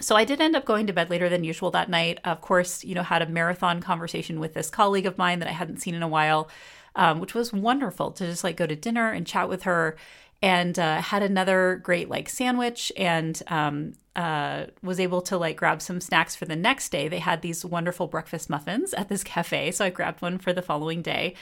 so 0.00 0.16
I 0.16 0.24
did 0.24 0.40
end 0.40 0.56
up 0.56 0.64
going 0.64 0.86
to 0.86 0.92
bed 0.92 1.10
later 1.10 1.28
than 1.28 1.44
usual 1.44 1.70
that 1.72 1.90
night. 1.90 2.18
Of 2.24 2.40
course, 2.40 2.84
you 2.84 2.94
know, 2.94 3.02
had 3.02 3.20
a 3.20 3.26
marathon 3.26 3.80
conversation 3.80 4.40
with 4.40 4.54
this 4.54 4.70
colleague 4.70 5.04
of 5.04 5.18
mine 5.18 5.40
that 5.40 5.48
I 5.48 5.52
hadn't 5.52 5.82
seen 5.82 5.94
in 5.94 6.02
a 6.02 6.08
while 6.08 6.48
um, 7.00 7.18
which 7.18 7.34
was 7.34 7.50
wonderful 7.50 8.12
to 8.12 8.26
just 8.26 8.44
like 8.44 8.58
go 8.58 8.66
to 8.66 8.76
dinner 8.76 9.10
and 9.10 9.26
chat 9.26 9.48
with 9.48 9.62
her 9.62 9.96
and 10.42 10.78
uh, 10.78 11.00
had 11.00 11.22
another 11.22 11.80
great 11.82 12.10
like 12.10 12.28
sandwich 12.28 12.92
and 12.96 13.42
um, 13.48 13.94
uh, 14.14 14.66
was 14.82 15.00
able 15.00 15.22
to 15.22 15.38
like 15.38 15.56
grab 15.56 15.80
some 15.80 16.00
snacks 16.00 16.36
for 16.36 16.44
the 16.44 16.54
next 16.54 16.90
day. 16.90 17.08
They 17.08 17.18
had 17.18 17.40
these 17.40 17.64
wonderful 17.64 18.06
breakfast 18.06 18.50
muffins 18.50 18.92
at 18.92 19.08
this 19.08 19.24
cafe, 19.34 19.70
so 19.70 19.86
I 19.86 19.90
grabbed 19.90 20.20
one 20.20 20.38
for 20.38 20.52
the 20.52 20.62
following 20.62 21.00
day. 21.00 21.34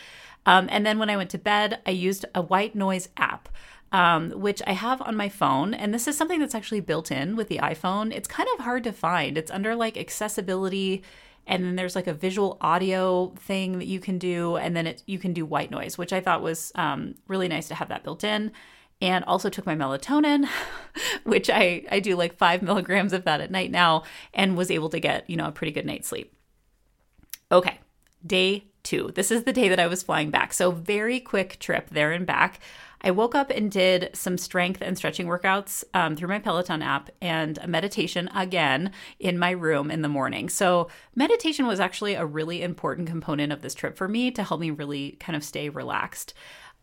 Um, 0.46 0.68
and 0.70 0.86
then 0.86 0.98
when 0.98 1.10
I 1.10 1.16
went 1.16 1.30
to 1.30 1.38
bed, 1.38 1.80
I 1.84 1.90
used 1.90 2.24
a 2.34 2.40
white 2.40 2.74
noise 2.74 3.08
app. 3.16 3.48
Um, 3.90 4.32
which 4.32 4.60
I 4.66 4.72
have 4.72 5.00
on 5.00 5.16
my 5.16 5.30
phone. 5.30 5.72
And 5.72 5.94
this 5.94 6.06
is 6.06 6.14
something 6.14 6.40
that's 6.40 6.54
actually 6.54 6.80
built 6.80 7.10
in 7.10 7.36
with 7.36 7.48
the 7.48 7.56
iPhone. 7.56 8.12
It's 8.12 8.28
kind 8.28 8.46
of 8.52 8.62
hard 8.66 8.84
to 8.84 8.92
find. 8.92 9.38
It's 9.38 9.50
under 9.50 9.74
like 9.74 9.96
accessibility 9.96 11.02
and 11.48 11.64
then 11.64 11.74
there's 11.74 11.96
like 11.96 12.06
a 12.06 12.14
visual 12.14 12.58
audio 12.60 13.32
thing 13.38 13.78
that 13.78 13.86
you 13.86 13.98
can 13.98 14.18
do 14.18 14.56
and 14.56 14.76
then 14.76 14.86
it 14.86 15.02
you 15.06 15.18
can 15.18 15.32
do 15.32 15.44
white 15.44 15.70
noise 15.70 15.98
which 15.98 16.12
i 16.12 16.20
thought 16.20 16.42
was 16.42 16.70
um, 16.76 17.14
really 17.26 17.48
nice 17.48 17.66
to 17.68 17.74
have 17.74 17.88
that 17.88 18.04
built 18.04 18.22
in. 18.22 18.52
And 19.00 19.24
also 19.26 19.48
took 19.48 19.64
my 19.64 19.76
melatonin 19.76 20.48
which 21.24 21.48
i 21.50 21.84
i 21.90 22.00
do 22.00 22.16
like 22.16 22.36
five 22.36 22.62
milligrams 22.62 23.12
of 23.12 23.24
that 23.24 23.40
at 23.40 23.50
night 23.50 23.70
now 23.70 24.02
and 24.34 24.56
was 24.56 24.70
able 24.70 24.90
to 24.90 25.00
get 25.00 25.28
you 25.30 25.36
know 25.36 25.46
a 25.46 25.52
pretty 25.52 25.72
good 25.72 25.86
night's 25.86 26.08
sleep. 26.08 26.34
Okay 27.50 27.78
day 28.26 28.64
two. 28.82 29.12
This 29.14 29.30
is 29.30 29.44
the 29.44 29.52
day 29.52 29.68
that 29.68 29.78
i 29.78 29.86
was 29.86 30.02
flying 30.02 30.30
back. 30.30 30.52
So 30.52 30.70
very 30.72 31.20
quick 31.20 31.58
trip 31.60 31.90
there 31.90 32.12
and 32.12 32.26
back 32.26 32.60
I 33.02 33.10
woke 33.10 33.34
up 33.34 33.50
and 33.50 33.70
did 33.70 34.10
some 34.12 34.38
strength 34.38 34.80
and 34.82 34.96
stretching 34.96 35.26
workouts 35.26 35.84
um, 35.94 36.16
through 36.16 36.28
my 36.28 36.38
Peloton 36.38 36.82
app 36.82 37.10
and 37.20 37.58
a 37.58 37.68
meditation 37.68 38.28
again 38.34 38.92
in 39.18 39.38
my 39.38 39.50
room 39.50 39.90
in 39.90 40.02
the 40.02 40.08
morning. 40.08 40.48
So, 40.48 40.88
meditation 41.14 41.66
was 41.66 41.80
actually 41.80 42.14
a 42.14 42.26
really 42.26 42.62
important 42.62 43.08
component 43.08 43.52
of 43.52 43.62
this 43.62 43.74
trip 43.74 43.96
for 43.96 44.08
me 44.08 44.30
to 44.32 44.42
help 44.42 44.60
me 44.60 44.70
really 44.70 45.12
kind 45.20 45.36
of 45.36 45.44
stay 45.44 45.68
relaxed. 45.68 46.34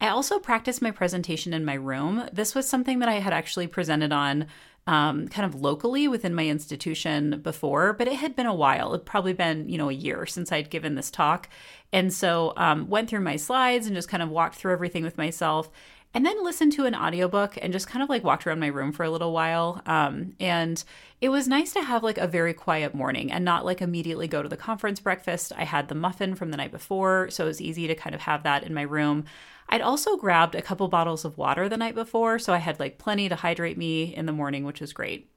I 0.01 0.09
also 0.09 0.39
practiced 0.39 0.81
my 0.81 0.91
presentation 0.91 1.53
in 1.53 1.63
my 1.63 1.75
room. 1.75 2.27
This 2.33 2.53
was 2.53 2.67
something 2.67 2.99
that 2.99 3.09
I 3.09 3.15
had 3.15 3.33
actually 3.33 3.67
presented 3.67 4.11
on 4.11 4.47
um, 4.87 5.27
kind 5.29 5.45
of 5.45 5.59
locally 5.59 6.07
within 6.07 6.35
my 6.35 6.45
institution 6.45 7.39
before, 7.41 7.93
but 7.93 8.07
it 8.07 8.17
had 8.17 8.35
been 8.35 8.45
a 8.45 8.53
while. 8.53 8.93
It'd 8.93 9.05
probably 9.05 9.33
been, 9.33 9.67
you 9.67 9.77
know, 9.77 9.89
a 9.89 9.93
year 9.93 10.25
since 10.25 10.51
I'd 10.51 10.69
given 10.69 10.95
this 10.95 11.09
talk. 11.09 11.49
And 11.91 12.13
so 12.13 12.53
um, 12.57 12.87
went 12.87 13.09
through 13.09 13.21
my 13.21 13.35
slides 13.35 13.87
and 13.87 13.95
just 13.95 14.09
kind 14.09 14.21
of 14.21 14.29
walked 14.29 14.55
through 14.55 14.73
everything 14.73 15.03
with 15.03 15.17
myself 15.17 15.71
and 16.15 16.25
then 16.25 16.41
listened 16.45 16.71
to 16.71 16.85
an 16.85 16.95
audiobook 16.95 17.57
and 17.61 17.73
just 17.73 17.89
kind 17.89 18.01
of 18.01 18.07
like 18.07 18.23
walked 18.23 18.47
around 18.47 18.61
my 18.61 18.67
room 18.67 18.93
for 18.93 19.03
a 19.03 19.09
little 19.09 19.33
while. 19.33 19.81
Um, 19.85 20.33
and 20.39 20.81
it 21.19 21.27
was 21.27 21.45
nice 21.45 21.73
to 21.73 21.81
have 21.81 22.03
like 22.03 22.17
a 22.17 22.25
very 22.25 22.53
quiet 22.53 22.95
morning 22.95 23.33
and 23.33 23.43
not 23.43 23.65
like 23.65 23.81
immediately 23.81 24.29
go 24.29 24.41
to 24.41 24.47
the 24.47 24.55
conference 24.55 25.01
breakfast. 25.01 25.51
I 25.57 25.65
had 25.65 25.89
the 25.89 25.95
muffin 25.95 26.33
from 26.33 26.51
the 26.51 26.57
night 26.57 26.71
before, 26.71 27.29
so 27.29 27.43
it 27.43 27.47
was 27.47 27.61
easy 27.61 27.85
to 27.87 27.95
kind 27.95 28.15
of 28.15 28.21
have 28.21 28.43
that 28.43 28.63
in 28.63 28.73
my 28.73 28.83
room. 28.83 29.25
I'd 29.67 29.81
also 29.81 30.15
grabbed 30.15 30.55
a 30.55 30.61
couple 30.61 30.87
bottles 30.87 31.25
of 31.25 31.37
water 31.37 31.67
the 31.67 31.75
night 31.75 31.95
before, 31.95 32.39
so 32.39 32.53
I 32.53 32.59
had 32.59 32.79
like 32.79 32.97
plenty 32.97 33.27
to 33.27 33.35
hydrate 33.35 33.77
me 33.77 34.15
in 34.15 34.25
the 34.25 34.31
morning, 34.31 34.63
which 34.63 34.79
was 34.79 34.93
great. 34.93 35.29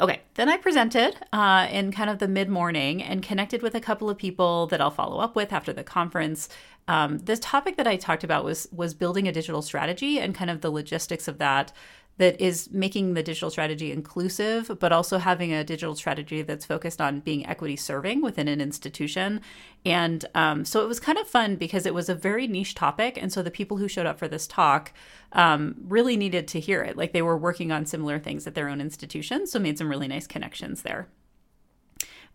Okay, 0.00 0.22
then 0.34 0.48
I 0.48 0.56
presented 0.56 1.16
uh, 1.32 1.66
in 1.70 1.90
kind 1.90 2.08
of 2.08 2.20
the 2.20 2.28
mid 2.28 2.48
morning 2.48 3.02
and 3.02 3.20
connected 3.20 3.62
with 3.62 3.74
a 3.74 3.80
couple 3.80 4.08
of 4.08 4.16
people 4.16 4.68
that 4.68 4.80
I'll 4.80 4.92
follow 4.92 5.18
up 5.18 5.34
with 5.34 5.52
after 5.52 5.72
the 5.72 5.82
conference. 5.82 6.48
Um, 6.86 7.18
this 7.18 7.40
topic 7.40 7.76
that 7.76 7.88
I 7.88 7.96
talked 7.96 8.22
about 8.22 8.44
was 8.44 8.68
was 8.70 8.94
building 8.94 9.26
a 9.26 9.32
digital 9.32 9.60
strategy 9.60 10.20
and 10.20 10.36
kind 10.36 10.50
of 10.50 10.60
the 10.60 10.70
logistics 10.70 11.26
of 11.26 11.38
that 11.38 11.72
that 12.18 12.40
is 12.40 12.70
making 12.70 13.14
the 13.14 13.22
digital 13.22 13.50
strategy 13.50 13.90
inclusive, 13.90 14.70
but 14.78 14.92
also 14.92 15.18
having 15.18 15.52
a 15.52 15.64
digital 15.64 15.94
strategy 15.94 16.42
that's 16.42 16.66
focused 16.66 17.00
on 17.00 17.20
being 17.20 17.46
equity 17.46 17.76
serving 17.76 18.20
within 18.20 18.48
an 18.48 18.60
institution. 18.60 19.40
And 19.86 20.24
um, 20.34 20.64
so 20.64 20.82
it 20.82 20.88
was 20.88 21.00
kind 21.00 21.16
of 21.18 21.28
fun 21.28 21.56
because 21.56 21.86
it 21.86 21.94
was 21.94 22.08
a 22.08 22.14
very 22.14 22.46
niche 22.46 22.74
topic. 22.74 23.16
And 23.20 23.32
so 23.32 23.42
the 23.42 23.50
people 23.50 23.76
who 23.76 23.88
showed 23.88 24.06
up 24.06 24.18
for 24.18 24.28
this 24.28 24.46
talk 24.46 24.92
um, 25.32 25.76
really 25.86 26.16
needed 26.16 26.48
to 26.48 26.60
hear 26.60 26.82
it. 26.82 26.96
Like 26.96 27.12
they 27.12 27.22
were 27.22 27.38
working 27.38 27.72
on 27.72 27.86
similar 27.86 28.18
things 28.18 28.46
at 28.46 28.54
their 28.54 28.68
own 28.68 28.80
institutions. 28.80 29.52
So 29.52 29.58
made 29.58 29.78
some 29.78 29.88
really 29.88 30.08
nice 30.08 30.26
connections 30.26 30.82
there. 30.82 31.08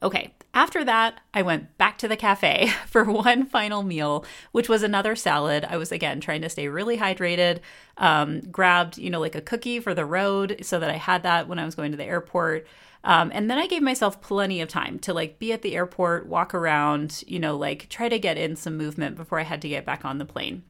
Okay, 0.03 0.33
after 0.53 0.83
that, 0.83 1.22
I 1.33 1.41
went 1.41 1.77
back 1.77 1.98
to 2.00 2.10
the 2.10 2.17
cafe 2.17 2.72
for 2.88 3.05
one 3.05 3.45
final 3.45 3.81
meal, 3.83 4.25
which 4.51 4.67
was 4.67 4.83
another 4.83 5.15
salad. 5.15 5.65
I 5.67 5.77
was 5.77 5.91
again 5.91 6.19
trying 6.19 6.41
to 6.41 6.50
stay 6.50 6.67
really 6.67 6.98
hydrated. 6.98 7.60
Um, 7.98 8.41
grabbed, 8.41 8.98
you 8.98 9.10
know, 9.10 9.19
like 9.19 9.36
a 9.36 9.41
cookie 9.41 9.79
for 9.79 9.93
the 9.93 10.05
road 10.05 10.57
so 10.62 10.79
that 10.79 10.89
I 10.89 10.98
had 10.98 11.24
that 11.24 11.48
when 11.48 11.57
I 11.57 11.65
was 11.65 11.75
going 11.75 11.91
to 11.91 11.98
the 11.98 12.03
airport. 12.03 12.67
Um, 13.05 13.31
and 13.33 13.50
then 13.50 13.57
I 13.57 13.67
gave 13.67 13.81
myself 13.81 14.22
plenty 14.22 14.62
of 14.62 14.69
time 14.69 15.00
to 15.00 15.13
like 15.13 15.39
be 15.39 15.53
at 15.53 15.62
the 15.62 15.75
airport, 15.75 16.27
walk 16.27 16.53
around, 16.53 17.24
you 17.27 17.39
know, 17.39 17.55
like 17.57 17.89
try 17.89 18.10
to 18.10 18.19
get 18.19 18.38
in 18.38 18.55
some 18.55 18.77
movement 18.77 19.15
before 19.15 19.39
I 19.39 19.43
had 19.43 19.62
to 19.62 19.69
get 19.69 19.86
back 19.86 20.05
on 20.05 20.17
the 20.17 20.25
plane 20.25 20.63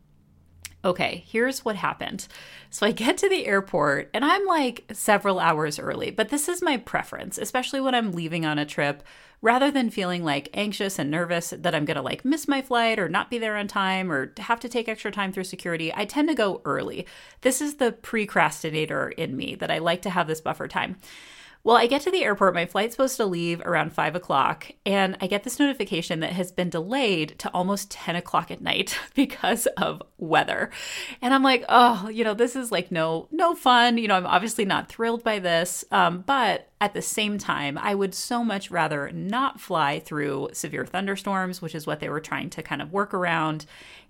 okay, 0.86 1.24
here's 1.28 1.64
what 1.64 1.76
happened. 1.76 2.28
So 2.70 2.86
I 2.86 2.92
get 2.92 3.18
to 3.20 3.30
the 3.30 3.46
airport 3.46 4.10
and 4.14 4.26
I'm 4.26 4.46
like 4.46 4.84
several 4.92 5.40
hours 5.40 5.80
early, 5.80 6.12
but 6.12 6.30
this 6.30 6.50
is 6.50 6.62
my 6.62 6.78
preference, 6.78 7.38
especially 7.38 7.80
when 7.80 7.96
I'm 7.96 8.12
leaving 8.12 8.46
on 8.46 8.60
a 8.60 8.66
trip. 8.66 9.04
Rather 9.42 9.70
than 9.70 9.90
feeling 9.90 10.24
like 10.24 10.48
anxious 10.54 10.98
and 10.98 11.12
nervous 11.12 11.54
that 11.58 11.76
I'm 11.76 11.84
gonna 11.84 12.02
like 12.02 12.24
miss 12.24 12.48
my 12.48 12.62
flight 12.62 12.98
or 12.98 13.10
not 13.10 13.30
be 13.30 13.38
there 13.38 13.58
on 13.58 13.68
time 13.68 14.10
or 14.10 14.32
have 14.38 14.62
to 14.62 14.70
take 14.70 14.88
extra 14.88 15.12
time 15.12 15.34
through 15.34 15.44
security, 15.44 15.94
I 15.94 16.06
tend 16.06 16.30
to 16.30 16.34
go 16.34 16.62
early. 16.64 17.06
This 17.42 17.60
is 17.60 17.76
the 17.76 17.92
procrastinator 17.92 19.10
in 19.10 19.36
me 19.36 19.56
that 19.56 19.70
I 19.70 19.80
like 19.80 20.02
to 20.04 20.10
have 20.10 20.28
this 20.28 20.40
buffer 20.40 20.70
time. 20.70 20.96
Well, 21.66 21.78
I 21.78 21.88
get 21.88 22.02
to 22.02 22.12
the 22.12 22.26
airport. 22.26 22.54
My 22.54 22.66
flight's 22.66 22.94
supposed 22.94 23.16
to 23.18 23.26
leave 23.26 23.62
around 23.62 23.94
five 23.94 24.18
o'clock, 24.18 24.70
and 24.86 25.16
I 25.22 25.28
get 25.28 25.46
this 25.46 25.60
notification 25.60 26.20
that 26.20 26.34
has 26.34 26.52
been 26.52 26.70
delayed 26.70 27.40
to 27.40 27.50
almost 27.54 27.90
10 27.90 28.18
o'clock 28.18 28.52
at 28.52 28.62
night 28.62 29.00
because 29.16 29.66
of 29.78 30.02
weather. 30.24 30.72
And 31.22 31.34
I'm 31.34 31.44
like, 31.44 31.64
oh, 31.70 32.10
you 32.10 32.24
know, 32.24 32.34
this 32.34 32.56
is 32.56 32.72
like 32.72 32.92
no, 32.92 33.28
no 33.32 33.56
fun. 33.56 33.98
You 33.98 34.08
know, 34.08 34.16
I'm 34.16 34.26
obviously 34.26 34.66
not 34.66 34.90
thrilled 34.90 35.24
by 35.24 35.40
this. 35.40 35.86
Um, 35.92 36.24
but 36.26 36.70
at 36.82 36.94
the 36.94 37.02
same 37.02 37.38
time, 37.38 37.78
I 37.78 37.96
would 37.96 38.14
so 38.14 38.44
much 38.44 38.70
rather 38.70 39.12
not 39.12 39.60
fly 39.60 40.00
through 40.00 40.50
severe 40.54 40.86
thunderstorms, 40.86 41.62
which 41.62 41.76
is 41.76 41.88
what 41.88 42.00
they 42.00 42.10
were 42.10 42.20
trying 42.20 42.50
to 42.52 42.64
kind 42.64 42.82
of 42.82 42.92
work 42.92 43.14
around. 43.14 43.66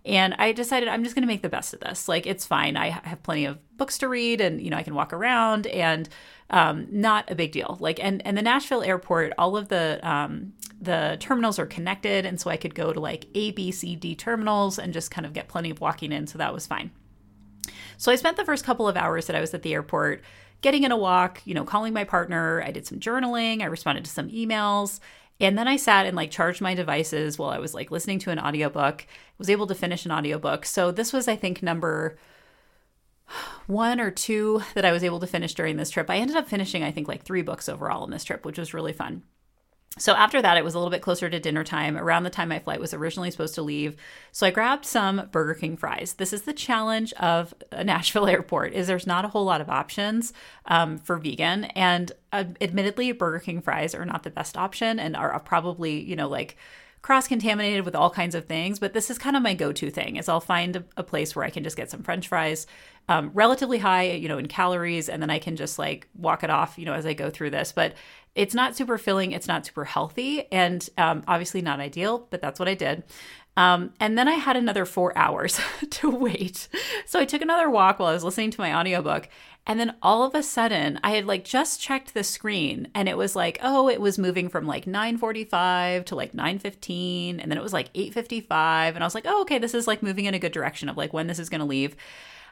And 0.06 0.34
I 0.38 0.52
decided 0.52 0.90
I'm 0.90 1.04
just 1.04 1.16
going 1.16 1.22
to 1.24 1.32
make 1.32 1.44
the 1.44 1.50
best 1.50 1.74
of 1.74 1.80
this. 1.80 2.08
Like, 2.08 2.28
it's 2.28 2.46
fine. 2.46 2.76
I 2.76 2.90
have 2.90 3.24
plenty 3.24 3.46
of 3.46 3.60
books 3.78 3.98
to 4.00 4.10
read 4.10 4.42
and, 4.42 4.62
you 4.62 4.70
know, 4.70 4.78
I 4.78 4.84
can 4.84 4.96
walk 4.96 5.14
around 5.14 5.68
and 5.68 6.10
um, 6.50 6.88
not 6.92 7.30
a 7.32 7.36
big 7.36 7.52
deal. 7.52 7.78
Like, 7.80 8.04
and, 8.04 8.26
and 8.26 8.38
the 8.38 8.42
Nashville 8.42 8.84
airport, 8.84 9.34
all 9.38 9.56
of 9.56 9.70
the, 9.70 10.00
um, 10.08 10.54
the 10.84 11.18
terminals 11.20 11.60
are 11.60 11.66
connected. 11.66 12.26
And 12.26 12.40
so 12.40 12.50
I 12.50 12.58
could 12.58 12.76
go 12.76 12.94
to 12.94 13.00
like 13.00 13.28
A, 13.36 13.52
B, 13.52 13.72
C, 13.72 13.96
D 13.96 14.16
terminals 14.16 14.78
and 14.78 14.94
just 14.94 15.12
kind 15.12 15.26
of 15.26 15.34
get 15.34 15.48
plenty 15.48 15.70
of 15.70 15.82
walking 15.82 16.12
in. 16.12 16.28
So 16.28 16.38
that 16.38 16.54
was 16.54 16.68
fine. 16.68 16.92
So 17.98 18.12
I 18.12 18.16
spent 18.16 18.38
the 18.38 18.46
first 18.46 18.66
couple 18.66 18.88
of 18.88 18.98
hours 18.98 19.28
that 19.28 19.36
I 19.36 19.42
was 19.42 19.54
at 19.54 19.62
the 19.62 19.74
airport 19.74 20.24
getting 20.62 20.84
in 20.84 20.92
a 20.92 20.98
walk, 20.98 21.42
you 21.46 21.54
know, 21.54 21.64
calling 21.64 21.94
my 21.94 22.04
partner. 22.04 22.62
I 22.66 22.72
did 22.72 22.86
some 22.86 23.00
journaling. 23.00 23.62
I 23.62 23.66
responded 23.66 24.06
to 24.06 24.12
some 24.12 24.30
emails. 24.30 25.00
And 25.40 25.58
then 25.58 25.68
I 25.68 25.78
sat 25.78 26.06
and 26.06 26.16
like 26.16 26.32
charged 26.32 26.62
my 26.62 26.74
devices 26.74 27.38
while 27.38 27.50
I 27.50 27.60
was 27.60 27.74
like 27.74 27.92
listening 27.92 28.20
to 28.20 28.32
an 28.32 28.40
audiobook. 28.40 29.06
Was 29.38 29.50
able 29.50 29.68
to 29.68 29.76
finish 29.76 30.06
an 30.06 30.12
audiobook. 30.12 30.66
So 30.66 30.92
this 30.92 31.12
was 31.12 31.28
I 31.28 31.36
think 31.36 31.64
number 31.64 32.18
one 33.68 34.00
or 34.00 34.12
two 34.12 34.62
that 34.76 34.86
I 34.86 34.92
was 34.92 35.04
able 35.04 35.20
to 35.20 35.28
finish 35.28 35.54
during 35.54 35.78
this 35.78 35.90
trip. 35.90 36.10
I 36.10 36.18
ended 36.18 36.36
up 36.36 36.48
finishing, 36.48 36.84
I 36.84 36.92
think, 36.92 37.08
like 37.08 37.24
three 37.24 37.42
books 37.42 37.70
overall 37.70 38.04
in 38.04 38.12
this 38.12 38.24
trip, 38.24 38.46
which 38.46 38.58
was 38.58 38.74
really 38.74 38.94
fun. 38.94 39.24
So 40.00 40.14
after 40.14 40.42
that, 40.42 40.58
it 40.58 40.64
was 40.64 40.74
a 40.74 40.80
little 40.80 40.90
bit 40.90 41.04
closer 41.04 41.30
to 41.30 41.40
dinner 41.40 41.64
time, 41.64 41.98
around 41.98 42.24
the 42.24 42.32
time 42.32 42.50
my 42.50 42.58
flight 42.58 42.80
was 42.80 42.96
originally 42.96 43.30
supposed 43.30 43.54
to 43.56 43.62
leave. 43.62 43.96
So 44.32 44.48
I 44.48 44.52
grabbed 44.52 44.86
some 44.86 45.30
Burger 45.32 45.54
King 45.54 45.78
fries. 45.78 46.14
This 46.14 46.34
is 46.34 46.44
the 46.44 46.54
challenge 46.54 47.14
of 47.14 47.54
a 47.72 47.84
Nashville 47.84 48.28
Airport: 48.28 48.74
is 48.74 48.88
there's 48.88 49.06
not 49.06 49.24
a 49.24 49.28
whole 49.28 49.46
lot 49.46 49.62
of 49.62 49.70
options 49.70 50.34
um, 50.66 50.98
for 50.98 51.18
vegan, 51.18 51.66
and 51.66 52.12
uh, 52.32 52.46
admittedly, 52.60 53.12
Burger 53.12 53.40
King 53.40 53.62
fries 53.62 53.94
are 53.94 54.06
not 54.06 54.24
the 54.24 54.32
best 54.32 54.58
option, 54.58 55.00
and 55.00 55.16
are 55.16 55.40
probably 55.40 56.02
you 56.02 56.16
know 56.16 56.28
like 56.28 56.58
cross 57.04 57.28
contaminated 57.28 57.84
with 57.86 57.96
all 57.96 58.10
kinds 58.10 58.34
of 58.34 58.46
things, 58.46 58.80
but 58.80 58.94
this 58.94 59.12
is 59.12 59.18
kind 59.18 59.36
of 59.36 59.44
my 59.44 59.54
go 59.54 59.72
to 59.74 59.92
thing. 59.92 60.16
Is 60.16 60.28
I'll 60.28 60.40
find 60.40 60.78
a, 60.78 60.84
a, 60.98 61.04
place 61.04 61.36
where 61.36 61.46
I 61.46 61.50
can 61.50 61.64
just 61.64 61.76
get 61.76 61.92
some 61.92 62.02
French 62.02 62.30
fries, 62.30 62.66
um, 63.10 63.32
relatively 63.34 63.78
high, 63.78 64.12
you 64.12 64.28
know, 64.28 64.38
in 64.38 64.48
calories, 64.48 65.10
and 65.10 65.22
then 65.22 65.30
I 65.30 65.40
can 65.40 65.56
just 65.56 65.78
like 65.78 66.08
walk 66.16 66.44
it 66.44 66.50
off, 66.50 66.78
you 66.78 66.86
know, 66.86 66.94
as 66.94 67.06
I 67.06 67.14
go 67.14 67.30
through 67.30 67.50
this. 67.52 67.72
But 67.72 67.94
it's 68.36 68.56
not 68.56 68.76
super 68.76 68.98
filling, 68.98 69.32
it's 69.32 69.48
not 69.48 69.66
super 69.66 69.86
healthy, 69.86 70.52
and 70.52 70.88
um, 70.98 71.24
obviously 71.28 71.62
not 71.62 71.80
ideal. 71.80 72.28
But 72.30 72.42
that's 72.42 72.60
what 72.60 72.70
I 72.70 72.76
did. 72.76 73.04
Um, 73.56 73.94
and 74.00 74.18
then 74.18 74.28
I 74.28 74.34
had 74.34 74.56
another 74.56 74.86
four 74.86 75.16
hours 75.18 75.60
to 75.90 76.10
wait. 76.10 76.68
So 77.06 77.20
I 77.20 77.26
took 77.26 77.42
another 77.42 77.70
walk 77.70 78.00
while 78.00 78.10
I 78.10 78.14
was 78.14 78.24
listening 78.24 78.52
to 78.52 78.62
my 78.62 78.74
audiobook. 78.74 79.30
And 79.66 79.80
then 79.80 79.96
all 80.02 80.24
of 80.24 80.36
a 80.36 80.44
sudden, 80.44 81.00
I 81.04 81.12
had 81.12 81.26
like 81.26 81.46
just 81.46 81.80
checked 81.80 82.14
the 82.14 82.24
screen 82.24 82.90
and 82.94 83.08
it 83.08 83.16
was 83.16 83.34
like, 83.34 83.60
oh, 83.62 83.88
it 83.88 84.02
was 84.02 84.20
moving 84.20 84.50
from 84.50 84.66
like 84.66 84.86
9:45 84.86 86.06
to 86.08 86.16
like 86.16 86.34
9:15 86.34 87.42
and 87.42 87.50
then 87.50 87.58
it 87.58 87.64
was 87.64 87.72
like 87.72 87.94
8:55 87.94 88.96
and 88.96 89.04
I 89.04 89.08
was 89.08 89.16
like, 89.16 89.26
"Oh, 89.26 89.42
okay, 89.44 89.60
this 89.60 89.74
is 89.74 89.88
like 89.88 90.04
moving 90.04 90.26
in 90.26 90.34
a 90.34 90.40
good 90.40 90.52
direction 90.52 90.90
of 90.90 90.98
like 90.98 91.14
when 91.14 91.28
this 91.28 91.40
is 91.40 91.50
going 91.50 91.60
to 91.60 91.66
leave." 91.66 91.96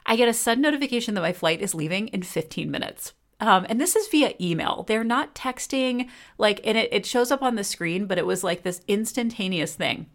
I 0.06 0.16
get 0.16 0.28
a 0.28 0.34
sudden 0.34 0.62
notification 0.62 1.14
that 1.14 1.20
my 1.20 1.32
flight 1.32 1.60
is 1.60 1.74
leaving 1.74 2.08
in 2.08 2.22
15 2.22 2.70
minutes. 2.70 3.12
Um, 3.40 3.66
and 3.68 3.80
this 3.80 3.96
is 3.96 4.08
via 4.08 4.34
email. 4.40 4.84
They're 4.86 5.02
not 5.02 5.34
texting, 5.34 6.08
like, 6.38 6.60
and 6.64 6.78
it, 6.78 6.92
it 6.92 7.06
shows 7.06 7.32
up 7.32 7.42
on 7.42 7.56
the 7.56 7.64
screen, 7.64 8.06
but 8.06 8.18
it 8.18 8.26
was 8.26 8.44
like 8.44 8.62
this 8.62 8.82
instantaneous 8.86 9.74
thing. 9.74 10.06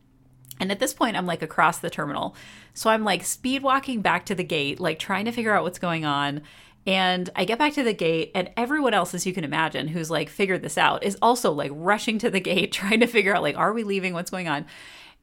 And 0.60 0.72
at 0.72 0.80
this 0.80 0.94
point, 0.94 1.18
I'm 1.18 1.26
like 1.26 1.42
across 1.42 1.80
the 1.80 1.90
terminal. 1.90 2.36
So 2.74 2.90
I'm 2.90 3.04
like 3.04 3.24
speed 3.24 3.64
walking 3.64 4.02
back 4.02 4.26
to 4.28 4.36
the 4.36 4.44
gate, 4.44 4.80
like 4.80 4.98
trying 4.98 5.26
to 5.26 5.32
figure 5.32 5.54
out 5.54 5.64
what's 5.64 5.80
going 5.80 6.06
on. 6.06 6.42
And 6.86 7.30
I 7.36 7.44
get 7.44 7.60
back 7.60 7.74
to 7.74 7.84
the 7.84 7.94
gate, 7.94 8.32
and 8.34 8.50
everyone 8.56 8.94
else, 8.94 9.14
as 9.14 9.26
you 9.26 9.34
can 9.34 9.44
imagine, 9.44 9.90
who's 9.90 10.10
like 10.10 10.30
figured 10.30 10.62
this 10.62 10.78
out, 10.78 11.04
is 11.04 11.18
also 11.22 11.52
like 11.52 11.72
rushing 11.74 12.18
to 12.20 12.30
the 12.30 12.40
gate, 12.40 12.72
trying 12.72 13.02
to 13.02 13.08
figure 13.08 13.36
out, 13.36 13.44
like, 13.44 13.58
are 13.58 13.74
we 13.74 13.84
leaving? 13.84 14.14
What's 14.14 14.32
going 14.32 14.48
on? 14.48 14.66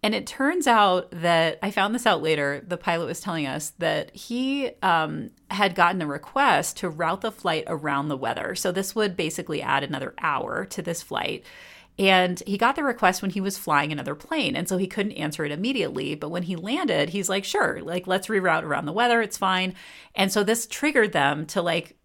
And 0.05 0.15
it 0.15 0.27
turns 0.27 0.67
out 0.67 1.11
that 1.13 1.59
I 1.63 1.71
found 1.71 1.95
this 1.95 2.05
out 2.05 2.21
later. 2.21 2.63
The 2.69 2.77
pilot 2.77 3.07
was 3.07 3.23
telling 3.23 3.47
us 3.47 3.71
that 3.79 4.15
he 4.15 4.71
um, 4.83 5.31
had 5.49 5.75
gotten 5.75 6.03
a 6.03 6.07
request 6.07 6.77
to 6.77 6.91
route 6.91 7.23
the 7.23 7.33
flight 7.33 7.65
around 7.69 8.09
the 8.09 8.17
weather. 8.19 8.55
So 8.55 8.71
this 8.71 8.95
would 8.95 9.17
basically 9.17 9.63
add 9.63 9.83
another 9.83 10.13
hour 10.21 10.67
to 10.67 10.83
this 10.83 11.03
flight. 11.03 11.43
And 11.99 12.43
he 12.47 12.59
got 12.59 12.77
the 12.77 12.85
request 12.85 13.23
when 13.23 13.31
he 13.31 13.41
was 13.41 13.57
flying 13.57 13.93
another 13.93 14.15
plane. 14.15 14.57
And 14.57 14.69
so 14.69 14.77
he 14.77 14.87
couldn't 14.87 15.13
answer 15.13 15.43
it 15.47 15.53
immediately. 15.53 16.15
But 16.17 16.29
when 16.29 16.43
he 16.43 16.55
landed, 16.55 17.09
he's 17.09 17.31
like, 17.31 17.47
sure, 17.47 17.81
like, 17.81 18.07
let's 18.07 18.27
reroute 18.27 18.65
around 18.65 18.85
the 18.85 18.93
weather. 18.93 19.23
It's 19.23 19.39
fine. 19.39 19.73
And 20.15 20.31
so 20.31 20.45
this 20.45 20.67
triggered 20.67 21.13
them 21.13 21.47
to 21.47 21.63
like 21.63 21.97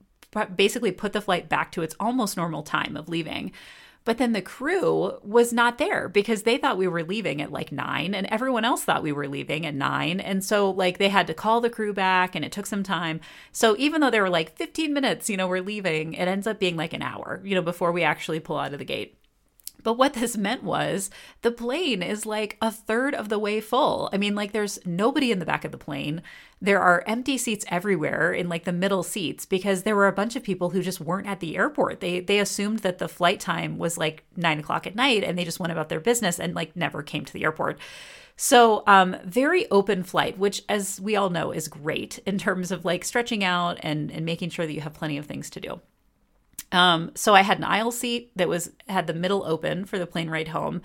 basically 0.55 0.93
put 0.93 1.11
the 1.11 1.19
flight 1.19 1.49
back 1.49 1.73
to 1.73 1.81
its 1.81 1.97
almost 1.99 2.37
normal 2.37 2.63
time 2.63 2.95
of 2.95 3.09
leaving. 3.09 3.51
But 4.09 4.17
then 4.17 4.33
the 4.33 4.41
crew 4.41 5.19
was 5.21 5.53
not 5.53 5.77
there 5.77 6.09
because 6.09 6.41
they 6.41 6.57
thought 6.57 6.79
we 6.79 6.87
were 6.87 7.03
leaving 7.03 7.43
at 7.43 7.51
like 7.51 7.71
nine 7.71 8.15
and 8.15 8.25
everyone 8.31 8.65
else 8.65 8.83
thought 8.83 9.03
we 9.03 9.11
were 9.11 9.27
leaving 9.27 9.67
at 9.67 9.75
nine. 9.75 10.19
And 10.19 10.43
so, 10.43 10.71
like, 10.71 10.97
they 10.97 11.09
had 11.09 11.27
to 11.27 11.35
call 11.35 11.61
the 11.61 11.69
crew 11.69 11.93
back 11.93 12.33
and 12.33 12.43
it 12.43 12.51
took 12.51 12.65
some 12.65 12.81
time. 12.81 13.19
So, 13.51 13.75
even 13.77 14.01
though 14.01 14.09
they 14.09 14.19
were 14.19 14.27
like 14.27 14.57
15 14.57 14.95
minutes, 14.95 15.29
you 15.29 15.37
know, 15.37 15.47
we're 15.47 15.61
leaving, 15.61 16.15
it 16.15 16.27
ends 16.27 16.47
up 16.47 16.57
being 16.57 16.75
like 16.75 16.93
an 16.93 17.03
hour, 17.03 17.39
you 17.43 17.53
know, 17.53 17.61
before 17.61 17.91
we 17.91 18.01
actually 18.01 18.39
pull 18.39 18.57
out 18.57 18.73
of 18.73 18.79
the 18.79 18.83
gate. 18.83 19.18
But 19.83 19.93
what 19.93 20.13
this 20.13 20.37
meant 20.37 20.63
was 20.63 21.09
the 21.41 21.51
plane 21.51 22.03
is 22.03 22.25
like 22.25 22.57
a 22.61 22.71
third 22.71 23.15
of 23.15 23.29
the 23.29 23.39
way 23.39 23.61
full. 23.61 24.09
I 24.11 24.17
mean, 24.17 24.35
like 24.35 24.51
there's 24.51 24.85
nobody 24.85 25.31
in 25.31 25.39
the 25.39 25.45
back 25.45 25.65
of 25.65 25.71
the 25.71 25.77
plane. 25.77 26.21
There 26.61 26.81
are 26.81 27.03
empty 27.07 27.37
seats 27.37 27.65
everywhere 27.69 28.33
in 28.33 28.49
like 28.49 28.65
the 28.65 28.73
middle 28.73 29.03
seats 29.03 29.45
because 29.45 29.83
there 29.83 29.95
were 29.95 30.07
a 30.07 30.13
bunch 30.13 30.35
of 30.35 30.43
people 30.43 30.71
who 30.71 30.81
just 30.81 30.99
weren't 30.99 31.27
at 31.27 31.39
the 31.39 31.55
airport. 31.55 32.01
They 32.01 32.19
they 32.19 32.39
assumed 32.39 32.79
that 32.79 32.97
the 32.97 33.07
flight 33.07 33.39
time 33.39 33.77
was 33.77 33.97
like 33.97 34.23
nine 34.35 34.59
o'clock 34.59 34.85
at 34.85 34.95
night 34.95 35.23
and 35.23 35.37
they 35.37 35.45
just 35.45 35.59
went 35.59 35.71
about 35.71 35.89
their 35.89 36.01
business 36.01 36.39
and 36.39 36.53
like 36.53 36.75
never 36.75 37.01
came 37.01 37.25
to 37.25 37.33
the 37.33 37.43
airport. 37.43 37.79
So, 38.41 38.83
um, 38.87 39.17
very 39.25 39.69
open 39.69 40.01
flight, 40.03 40.37
which, 40.37 40.63
as 40.69 41.01
we 41.01 41.17
all 41.17 41.29
know, 41.29 41.51
is 41.51 41.67
great 41.67 42.19
in 42.25 42.37
terms 42.37 42.71
of 42.71 42.85
like 42.85 43.03
stretching 43.03 43.43
out 43.43 43.79
and, 43.81 44.09
and 44.09 44.25
making 44.25 44.51
sure 44.51 44.65
that 44.65 44.71
you 44.71 44.79
have 44.79 44.93
plenty 44.93 45.17
of 45.17 45.25
things 45.25 45.49
to 45.49 45.59
do. 45.59 45.81
Um, 46.71 47.11
so 47.15 47.33
I 47.33 47.41
had 47.41 47.57
an 47.57 47.63
aisle 47.63 47.91
seat 47.91 48.31
that 48.35 48.47
was 48.47 48.71
had 48.87 49.07
the 49.07 49.13
middle 49.13 49.43
open 49.45 49.85
for 49.85 49.97
the 49.97 50.07
plane 50.07 50.29
ride 50.29 50.49
home. 50.49 50.81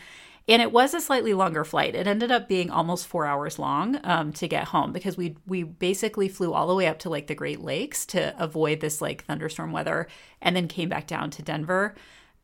And 0.47 0.61
it 0.61 0.73
was 0.73 0.93
a 0.93 1.01
slightly 1.01 1.33
longer 1.33 1.65
flight. 1.65 1.95
It 1.95 2.07
ended 2.07 2.31
up 2.31 2.49
being 2.49 2.71
almost 2.71 3.07
four 3.07 3.25
hours 3.25 3.59
long 3.59 3.99
um, 4.05 4.31
to 4.35 4.47
get 4.47 4.69
home 4.69 4.93
because 4.93 5.17
we 5.17 5.37
we 5.47 5.63
basically 5.63 6.29
flew 6.29 6.53
all 6.53 6.67
the 6.67 6.75
way 6.75 6.87
up 6.87 6.99
to 7.01 7.11
like 7.11 7.29
the 7.29 7.35
Great 7.35 7.61
Lakes 7.61 8.05
to 8.07 8.35
avoid 8.43 8.81
this 8.81 9.01
like 9.01 9.25
thunderstorm 9.25 9.73
weather, 9.73 10.07
and 10.43 10.55
then 10.55 10.69
came 10.69 10.91
back 10.91 11.07
down 11.07 11.31
to 11.31 11.43
Denver. 11.43 11.95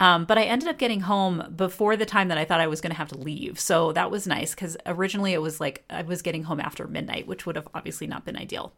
Um, 0.01 0.25
but 0.25 0.39
I 0.39 0.45
ended 0.45 0.67
up 0.71 0.79
getting 0.79 1.01
home 1.01 1.53
before 1.55 1.95
the 1.95 2.07
time 2.07 2.29
that 2.29 2.39
I 2.39 2.47
thought 2.47 2.61
I 2.61 2.69
was 2.69 2.81
going 2.81 2.93
to 2.93 2.97
have 2.97 3.09
to 3.09 3.19
leave. 3.19 3.61
So 3.61 3.93
that 3.93 4.11
was 4.11 4.27
nice 4.27 4.55
because 4.55 4.79
originally 4.87 5.35
it 5.35 5.43
was 5.43 5.61
like 5.61 5.85
I 5.91 6.01
was 6.01 6.23
getting 6.23 6.45
home 6.45 6.59
after 6.59 6.89
midnight, 6.89 7.27
which 7.27 7.45
would 7.45 7.57
have 7.57 7.69
obviously 7.75 8.07
not 8.07 8.25
been 8.25 8.37
ideal. 8.37 8.73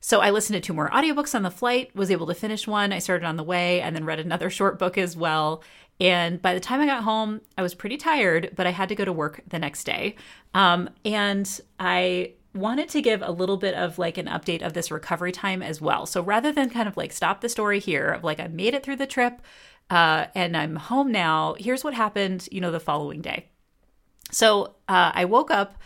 So 0.00 0.20
I 0.20 0.30
listened 0.30 0.54
to 0.54 0.66
two 0.66 0.72
more 0.72 0.90
audiobooks 0.90 1.34
on 1.34 1.42
the 1.42 1.50
flight, 1.50 1.94
was 1.94 2.10
able 2.10 2.26
to 2.26 2.34
finish 2.34 2.66
one. 2.66 2.92
I 2.92 2.98
started 2.98 3.26
on 3.26 3.36
the 3.36 3.44
way 3.44 3.80
and 3.82 3.94
then 3.94 4.04
read 4.04 4.18
another 4.18 4.50
short 4.50 4.78
book 4.78 4.96
as 4.98 5.16
well. 5.16 5.62
And 6.00 6.40
by 6.40 6.54
the 6.54 6.60
time 6.60 6.80
I 6.80 6.86
got 6.86 7.04
home, 7.04 7.42
I 7.58 7.62
was 7.62 7.74
pretty 7.74 7.98
tired, 7.98 8.52
but 8.56 8.66
I 8.66 8.70
had 8.70 8.88
to 8.88 8.94
go 8.94 9.04
to 9.04 9.12
work 9.12 9.42
the 9.46 9.58
next 9.58 9.84
day. 9.84 10.16
Um, 10.54 10.88
and 11.04 11.60
I 11.78 12.32
wanted 12.54 12.88
to 12.88 13.02
give 13.02 13.22
a 13.22 13.30
little 13.30 13.58
bit 13.58 13.74
of 13.74 13.98
like 13.98 14.16
an 14.16 14.26
update 14.26 14.62
of 14.62 14.72
this 14.72 14.90
recovery 14.90 15.30
time 15.30 15.62
as 15.62 15.80
well. 15.80 16.06
So 16.06 16.22
rather 16.22 16.50
than 16.50 16.70
kind 16.70 16.88
of 16.88 16.96
like 16.96 17.12
stop 17.12 17.42
the 17.42 17.48
story 17.48 17.78
here 17.78 18.08
of 18.08 18.24
like 18.24 18.40
I 18.40 18.48
made 18.48 18.74
it 18.74 18.82
through 18.82 18.96
the 18.96 19.06
trip 19.06 19.42
uh, 19.90 20.26
and 20.34 20.56
I'm 20.56 20.76
home 20.76 21.12
now, 21.12 21.54
here's 21.58 21.84
what 21.84 21.94
happened, 21.94 22.48
you 22.50 22.60
know, 22.60 22.70
the 22.70 22.80
following 22.80 23.20
day. 23.20 23.48
So 24.32 24.76
uh, 24.88 25.12
I 25.14 25.26
woke 25.26 25.50
up 25.50 25.76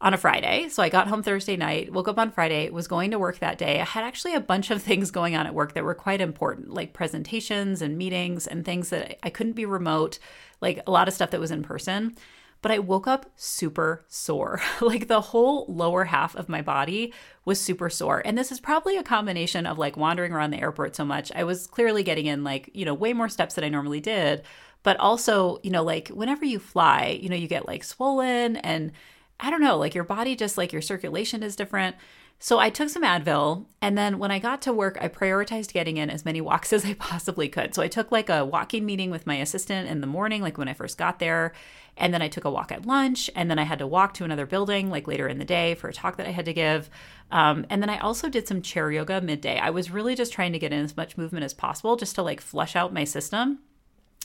on 0.00 0.14
a 0.14 0.18
Friday. 0.18 0.68
So 0.68 0.82
I 0.82 0.88
got 0.88 1.08
home 1.08 1.22
Thursday 1.22 1.56
night, 1.56 1.92
woke 1.92 2.08
up 2.08 2.18
on 2.18 2.30
Friday, 2.30 2.70
was 2.70 2.86
going 2.86 3.10
to 3.10 3.18
work 3.18 3.40
that 3.40 3.58
day. 3.58 3.80
I 3.80 3.84
had 3.84 4.04
actually 4.04 4.34
a 4.34 4.40
bunch 4.40 4.70
of 4.70 4.82
things 4.88 5.10
going 5.10 5.34
on 5.34 5.46
at 5.46 5.54
work 5.54 5.74
that 5.74 5.84
were 5.84 5.94
quite 5.94 6.20
important, 6.20 6.72
like 6.72 6.92
presentations 6.92 7.82
and 7.82 7.98
meetings 7.98 8.46
and 8.46 8.64
things 8.64 8.90
that 8.90 9.18
I 9.22 9.30
couldn't 9.30 9.54
be 9.54 9.66
remote, 9.66 10.18
like 10.60 10.80
a 10.86 10.90
lot 10.90 11.08
of 11.08 11.14
stuff 11.14 11.30
that 11.30 11.40
was 11.40 11.50
in 11.50 11.62
person. 11.62 12.16
But 12.60 12.72
I 12.72 12.80
woke 12.80 13.06
up 13.06 13.30
super 13.36 14.04
sore. 14.08 14.60
like 14.80 15.06
the 15.06 15.20
whole 15.20 15.64
lower 15.68 16.04
half 16.04 16.34
of 16.34 16.48
my 16.48 16.62
body 16.62 17.12
was 17.44 17.60
super 17.60 17.88
sore. 17.88 18.20
And 18.24 18.36
this 18.36 18.50
is 18.50 18.58
probably 18.60 18.96
a 18.96 19.02
combination 19.02 19.64
of 19.64 19.78
like 19.78 19.96
wandering 19.96 20.32
around 20.32 20.50
the 20.50 20.60
airport 20.60 20.96
so 20.96 21.04
much. 21.04 21.30
I 21.34 21.44
was 21.44 21.66
clearly 21.68 22.02
getting 22.02 22.26
in 22.26 22.42
like, 22.44 22.70
you 22.72 22.84
know, 22.84 22.94
way 22.94 23.12
more 23.12 23.28
steps 23.28 23.54
than 23.54 23.64
I 23.64 23.68
normally 23.68 24.00
did. 24.00 24.42
But 24.82 24.96
also, 24.98 25.58
you 25.62 25.70
know, 25.70 25.82
like 25.82 26.08
whenever 26.08 26.44
you 26.44 26.58
fly, 26.58 27.18
you 27.20 27.28
know, 27.28 27.36
you 27.36 27.48
get 27.48 27.66
like 27.66 27.84
swollen 27.84 28.56
and 28.56 28.92
I 29.40 29.50
don't 29.50 29.60
know, 29.60 29.76
like 29.76 29.94
your 29.94 30.04
body 30.04 30.34
just 30.34 30.58
like 30.58 30.72
your 30.72 30.82
circulation 30.82 31.42
is 31.42 31.56
different. 31.56 31.96
So 32.40 32.60
I 32.60 32.70
took 32.70 32.88
some 32.88 33.02
Advil, 33.02 33.66
and 33.82 33.98
then 33.98 34.20
when 34.20 34.30
I 34.30 34.38
got 34.38 34.62
to 34.62 34.72
work, 34.72 34.96
I 35.00 35.08
prioritized 35.08 35.72
getting 35.72 35.96
in 35.96 36.08
as 36.08 36.24
many 36.24 36.40
walks 36.40 36.72
as 36.72 36.84
I 36.84 36.94
possibly 36.94 37.48
could. 37.48 37.74
So 37.74 37.82
I 37.82 37.88
took 37.88 38.12
like 38.12 38.28
a 38.28 38.44
walking 38.44 38.86
meeting 38.86 39.10
with 39.10 39.26
my 39.26 39.36
assistant 39.36 39.88
in 39.88 40.00
the 40.00 40.06
morning, 40.06 40.40
like 40.40 40.56
when 40.56 40.68
I 40.68 40.74
first 40.74 40.98
got 40.98 41.18
there. 41.18 41.52
And 41.96 42.14
then 42.14 42.22
I 42.22 42.28
took 42.28 42.44
a 42.44 42.50
walk 42.50 42.70
at 42.70 42.86
lunch, 42.86 43.28
and 43.34 43.50
then 43.50 43.58
I 43.58 43.64
had 43.64 43.80
to 43.80 43.86
walk 43.88 44.14
to 44.14 44.24
another 44.24 44.46
building 44.46 44.88
like 44.88 45.08
later 45.08 45.26
in 45.26 45.38
the 45.38 45.44
day 45.44 45.74
for 45.74 45.88
a 45.88 45.92
talk 45.92 46.16
that 46.18 46.28
I 46.28 46.30
had 46.30 46.44
to 46.44 46.52
give. 46.52 46.88
Um, 47.32 47.66
and 47.70 47.82
then 47.82 47.90
I 47.90 47.98
also 47.98 48.28
did 48.28 48.46
some 48.46 48.62
chair 48.62 48.92
yoga 48.92 49.20
midday. 49.20 49.58
I 49.58 49.70
was 49.70 49.90
really 49.90 50.14
just 50.14 50.32
trying 50.32 50.52
to 50.52 50.60
get 50.60 50.72
in 50.72 50.84
as 50.84 50.96
much 50.96 51.18
movement 51.18 51.44
as 51.44 51.54
possible 51.54 51.96
just 51.96 52.14
to 52.14 52.22
like 52.22 52.40
flush 52.40 52.76
out 52.76 52.92
my 52.92 53.02
system 53.02 53.58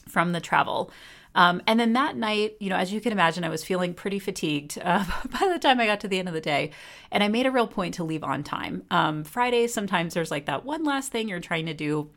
from 0.08 0.34
the 0.34 0.40
travel. 0.40 0.92
Um, 1.36 1.62
and 1.66 1.80
then 1.80 1.94
that 1.94 2.16
night, 2.16 2.58
you 2.60 2.70
know, 2.70 2.76
as 2.76 2.94
you 2.94 3.02
can 3.02 3.12
imagine, 3.12 3.44
I 3.44 3.50
was 3.50 3.64
feeling 3.64 3.94
pretty 3.94 4.20
fatigued 4.20 4.78
uh, 4.82 5.04
by 5.40 5.48
the 5.48 5.60
time 5.60 5.80
I 5.80 5.86
got 5.86 6.00
to 6.02 6.08
the 6.08 6.20
end 6.20 6.28
of 6.28 6.34
the 6.34 6.42
day. 6.42 6.72
And 7.12 7.24
I 7.24 7.28
made 7.28 7.46
a 7.46 7.52
real 7.52 7.68
point 7.68 7.96
to 7.96 8.04
leave 8.04 8.24
on 8.24 8.44
time. 8.44 8.84
Um, 8.92 9.24
Fridays, 9.24 9.74
sometimes 9.74 10.14
there's 10.14 10.32
like 10.32 10.46
that 10.46 10.66
one 10.66 10.84
last 10.84 11.12
thing 11.12 11.28
you're 11.28 11.40
trying 11.40 11.66
to 11.66 11.74
do. 11.74 12.10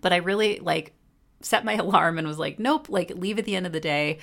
But 0.00 0.12
I 0.12 0.16
really 0.16 0.60
like 0.60 0.92
set 1.40 1.64
my 1.64 1.74
alarm 1.76 2.18
and 2.18 2.26
was 2.26 2.38
like, 2.38 2.58
nope, 2.58 2.88
like 2.88 3.10
leave 3.10 3.38
at 3.38 3.44
the 3.44 3.56
end 3.56 3.66
of 3.66 3.72
the 3.72 3.80
day. 3.80 4.18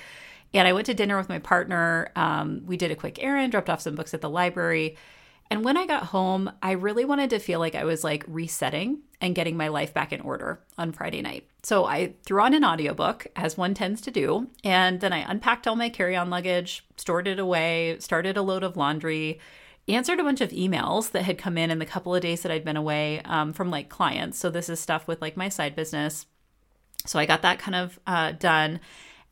And 0.52 0.68
I 0.68 0.72
went 0.72 0.86
to 0.86 0.94
dinner 0.94 1.18
with 1.18 1.28
my 1.28 1.40
partner. 1.40 2.12
Um, 2.14 2.62
we 2.64 2.76
did 2.76 2.92
a 2.92 2.96
quick 2.96 3.22
errand, 3.22 3.50
dropped 3.50 3.68
off 3.68 3.80
some 3.80 3.96
books 3.96 4.14
at 4.14 4.20
the 4.20 4.30
library. 4.30 4.96
And 5.50 5.64
when 5.64 5.76
I 5.76 5.86
got 5.86 6.04
home, 6.04 6.50
I 6.62 6.72
really 6.72 7.04
wanted 7.04 7.30
to 7.30 7.38
feel 7.38 7.60
like 7.60 7.74
I 7.74 7.84
was 7.84 8.02
like 8.02 8.24
resetting 8.26 9.00
and 9.20 9.34
getting 9.34 9.56
my 9.56 9.68
life 9.68 9.94
back 9.94 10.12
in 10.12 10.20
order 10.20 10.60
on 10.78 10.92
Friday 10.92 11.22
night. 11.22 11.46
So 11.62 11.84
I 11.84 12.14
threw 12.24 12.42
on 12.42 12.54
an 12.54 12.64
audiobook, 12.64 13.26
as 13.36 13.56
one 13.56 13.74
tends 13.74 14.00
to 14.02 14.10
do, 14.10 14.48
and 14.64 15.00
then 15.00 15.12
I 15.12 15.30
unpacked 15.30 15.66
all 15.66 15.76
my 15.76 15.88
carry 15.88 16.16
on 16.16 16.30
luggage, 16.30 16.84
stored 16.96 17.26
it 17.28 17.38
away, 17.38 17.96
started 18.00 18.36
a 18.36 18.42
load 18.42 18.64
of 18.64 18.76
laundry, 18.76 19.38
answered 19.88 20.20
a 20.20 20.24
bunch 20.24 20.40
of 20.40 20.50
emails 20.50 21.10
that 21.12 21.22
had 21.22 21.38
come 21.38 21.56
in 21.58 21.70
in 21.70 21.78
the 21.78 21.86
couple 21.86 22.14
of 22.14 22.22
days 22.22 22.42
that 22.42 22.52
I'd 22.52 22.64
been 22.64 22.76
away 22.76 23.20
um, 23.24 23.52
from 23.52 23.70
like 23.70 23.88
clients. 23.88 24.38
So 24.38 24.50
this 24.50 24.68
is 24.68 24.80
stuff 24.80 25.06
with 25.06 25.20
like 25.22 25.36
my 25.36 25.48
side 25.48 25.76
business. 25.76 26.26
So 27.06 27.18
I 27.18 27.26
got 27.26 27.42
that 27.42 27.58
kind 27.58 27.74
of 27.74 27.98
uh, 28.06 28.32
done. 28.32 28.80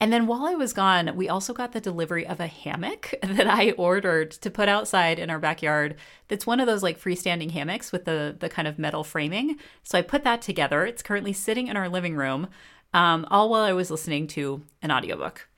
And 0.02 0.12
then 0.12 0.26
while 0.26 0.47
I 0.47 0.54
was 0.56 0.73
gone, 0.73 1.14
we 1.14 1.28
also 1.28 1.54
got 1.54 1.71
the 1.71 1.80
delivery 1.80 2.26
of 2.26 2.40
a 2.40 2.49
hammock 2.49 3.14
that 3.23 3.47
I 3.47 3.71
ordered 3.78 4.32
to 4.32 4.50
put 4.50 4.68
outside 4.68 5.21
in 5.21 5.30
our 5.30 5.38
backyard. 5.38 5.94
That's 6.26 6.44
one 6.44 6.59
of 6.59 6.66
those 6.66 6.82
like 6.82 7.00
freestanding 7.00 7.52
hammocks 7.52 7.92
with 7.92 8.04
the 8.04 8.35
the 8.37 8.49
kind 8.49 8.66
of 8.66 8.80
metal 8.80 9.04
framing. 9.04 9.59
So 9.85 9.97
I 9.97 10.02
put 10.02 10.25
that 10.25 10.42
together. 10.42 10.85
It's 10.85 11.04
currently 11.04 11.32
sitting 11.32 11.68
in 11.68 11.76
our 11.76 11.88
living 11.88 12.16
room, 12.16 12.49
um, 12.92 13.25
all 13.30 13.49
while 13.49 13.62
I 13.62 13.75
was 13.75 13.92
listening 13.92 14.26
to 14.28 14.64
an 14.82 14.90
audiobook. 14.90 15.49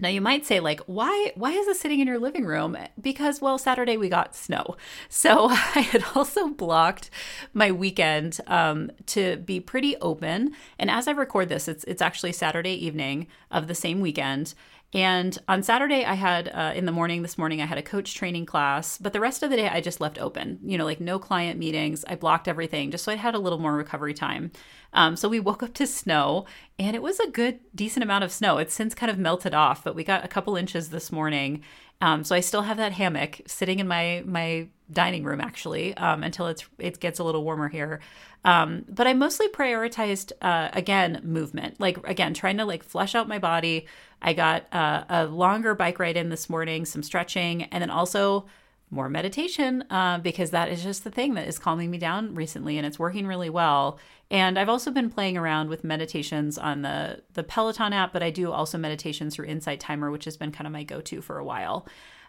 Now 0.00 0.08
you 0.08 0.20
might 0.20 0.46
say 0.46 0.60
like 0.60 0.80
why 0.86 1.32
why 1.34 1.52
is 1.52 1.66
this 1.66 1.80
sitting 1.80 2.00
in 2.00 2.06
your 2.08 2.18
living 2.18 2.44
room? 2.44 2.76
Because 3.00 3.40
well 3.40 3.58
Saturday 3.58 3.96
we 3.96 4.08
got 4.08 4.34
snow. 4.34 4.76
So 5.08 5.48
I 5.50 5.80
had 5.80 6.04
also 6.14 6.48
blocked 6.48 7.10
my 7.52 7.70
weekend 7.70 8.40
um, 8.46 8.90
to 9.06 9.36
be 9.36 9.60
pretty 9.60 9.96
open. 9.96 10.54
And 10.78 10.90
as 10.90 11.06
I 11.06 11.12
record 11.12 11.48
this, 11.48 11.68
it's 11.68 11.84
it's 11.84 12.02
actually 12.02 12.32
Saturday 12.32 12.74
evening 12.74 13.26
of 13.50 13.68
the 13.68 13.74
same 13.74 14.00
weekend. 14.00 14.54
And 14.92 15.38
on 15.46 15.62
Saturday, 15.62 16.04
I 16.04 16.14
had 16.14 16.48
uh, 16.48 16.72
in 16.74 16.84
the 16.84 16.92
morning, 16.92 17.22
this 17.22 17.38
morning, 17.38 17.62
I 17.62 17.66
had 17.66 17.78
a 17.78 17.82
coach 17.82 18.14
training 18.14 18.46
class, 18.46 18.98
but 18.98 19.12
the 19.12 19.20
rest 19.20 19.42
of 19.42 19.50
the 19.50 19.56
day, 19.56 19.68
I 19.68 19.80
just 19.80 20.00
left 20.00 20.18
open, 20.18 20.58
you 20.64 20.76
know, 20.76 20.84
like 20.84 21.00
no 21.00 21.20
client 21.20 21.60
meetings. 21.60 22.04
I 22.08 22.16
blocked 22.16 22.48
everything 22.48 22.90
just 22.90 23.04
so 23.04 23.12
I 23.12 23.16
had 23.16 23.36
a 23.36 23.38
little 23.38 23.60
more 23.60 23.74
recovery 23.74 24.14
time. 24.14 24.50
Um, 24.92 25.14
so 25.14 25.28
we 25.28 25.38
woke 25.40 25.62
up 25.62 25.74
to 25.74 25.86
snow, 25.86 26.44
and 26.76 26.96
it 26.96 27.02
was 27.02 27.20
a 27.20 27.30
good, 27.30 27.60
decent 27.72 28.02
amount 28.02 28.24
of 28.24 28.32
snow. 28.32 28.58
It's 28.58 28.74
since 28.74 28.94
kind 28.94 29.10
of 29.10 29.18
melted 29.18 29.54
off, 29.54 29.84
but 29.84 29.94
we 29.94 30.02
got 30.02 30.24
a 30.24 30.28
couple 30.28 30.56
inches 30.56 30.90
this 30.90 31.12
morning. 31.12 31.62
Um, 32.00 32.24
so 32.24 32.34
I 32.34 32.40
still 32.40 32.62
have 32.62 32.78
that 32.78 32.92
hammock 32.92 33.42
sitting 33.46 33.78
in 33.78 33.86
my 33.86 34.22
my 34.26 34.68
dining 34.92 35.22
room 35.22 35.40
actually 35.40 35.96
um, 35.96 36.22
until 36.22 36.46
it's 36.46 36.64
it 36.78 37.00
gets 37.00 37.18
a 37.18 37.24
little 37.24 37.44
warmer 37.44 37.68
here. 37.68 38.00
Um, 38.44 38.84
but 38.88 39.06
I 39.06 39.12
mostly 39.12 39.48
prioritized 39.48 40.32
uh, 40.40 40.70
again 40.72 41.20
movement, 41.22 41.78
like 41.78 41.98
again 42.08 42.32
trying 42.34 42.56
to 42.56 42.64
like 42.64 42.82
flush 42.82 43.14
out 43.14 43.28
my 43.28 43.38
body. 43.38 43.86
I 44.22 44.32
got 44.32 44.64
uh, 44.72 45.04
a 45.08 45.26
longer 45.26 45.74
bike 45.74 45.98
ride 45.98 46.16
in 46.16 46.30
this 46.30 46.48
morning, 46.48 46.84
some 46.84 47.02
stretching, 47.02 47.64
and 47.64 47.82
then 47.82 47.90
also 47.90 48.46
more 48.90 49.08
meditation 49.08 49.84
uh, 49.90 50.18
because 50.18 50.50
that 50.50 50.68
is 50.68 50.82
just 50.82 51.04
the 51.04 51.10
thing 51.10 51.34
that 51.34 51.46
is 51.46 51.58
calming 51.58 51.90
me 51.90 51.98
down 51.98 52.34
recently 52.34 52.76
and 52.76 52.86
it's 52.86 52.98
working 52.98 53.26
really 53.26 53.50
well. 53.50 53.98
And 54.30 54.58
I've 54.58 54.68
also 54.68 54.90
been 54.90 55.10
playing 55.10 55.36
around 55.36 55.68
with 55.68 55.84
meditations 55.84 56.58
on 56.58 56.82
the 56.82 57.22
the 57.34 57.42
Peloton 57.42 57.92
app, 57.92 58.12
but 58.12 58.22
I 58.22 58.30
do 58.30 58.52
also 58.52 58.78
meditations 58.78 59.34
through 59.34 59.46
Insight 59.46 59.80
Timer, 59.80 60.10
which 60.10 60.24
has 60.24 60.36
been 60.36 60.52
kind 60.52 60.66
of 60.66 60.72
my 60.72 60.84
go 60.84 61.00
to 61.00 61.20
for 61.20 61.38
a 61.38 61.44
while. 61.44 61.86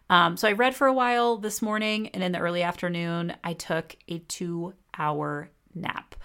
Um, 0.10 0.36
so 0.36 0.48
I 0.48 0.52
read 0.54 0.76
for 0.76 0.88
a 0.88 0.94
while 0.94 1.38
this 1.38 1.62
morning, 1.62 2.10
and 2.10 2.24
in 2.24 2.32
the 2.32 2.40
early 2.40 2.64
afternoon, 2.64 3.36
I 3.44 3.54
took 3.54 3.96
a 4.08 4.20
two 4.20 4.74
hour 4.98 5.50
nap. 5.74 6.16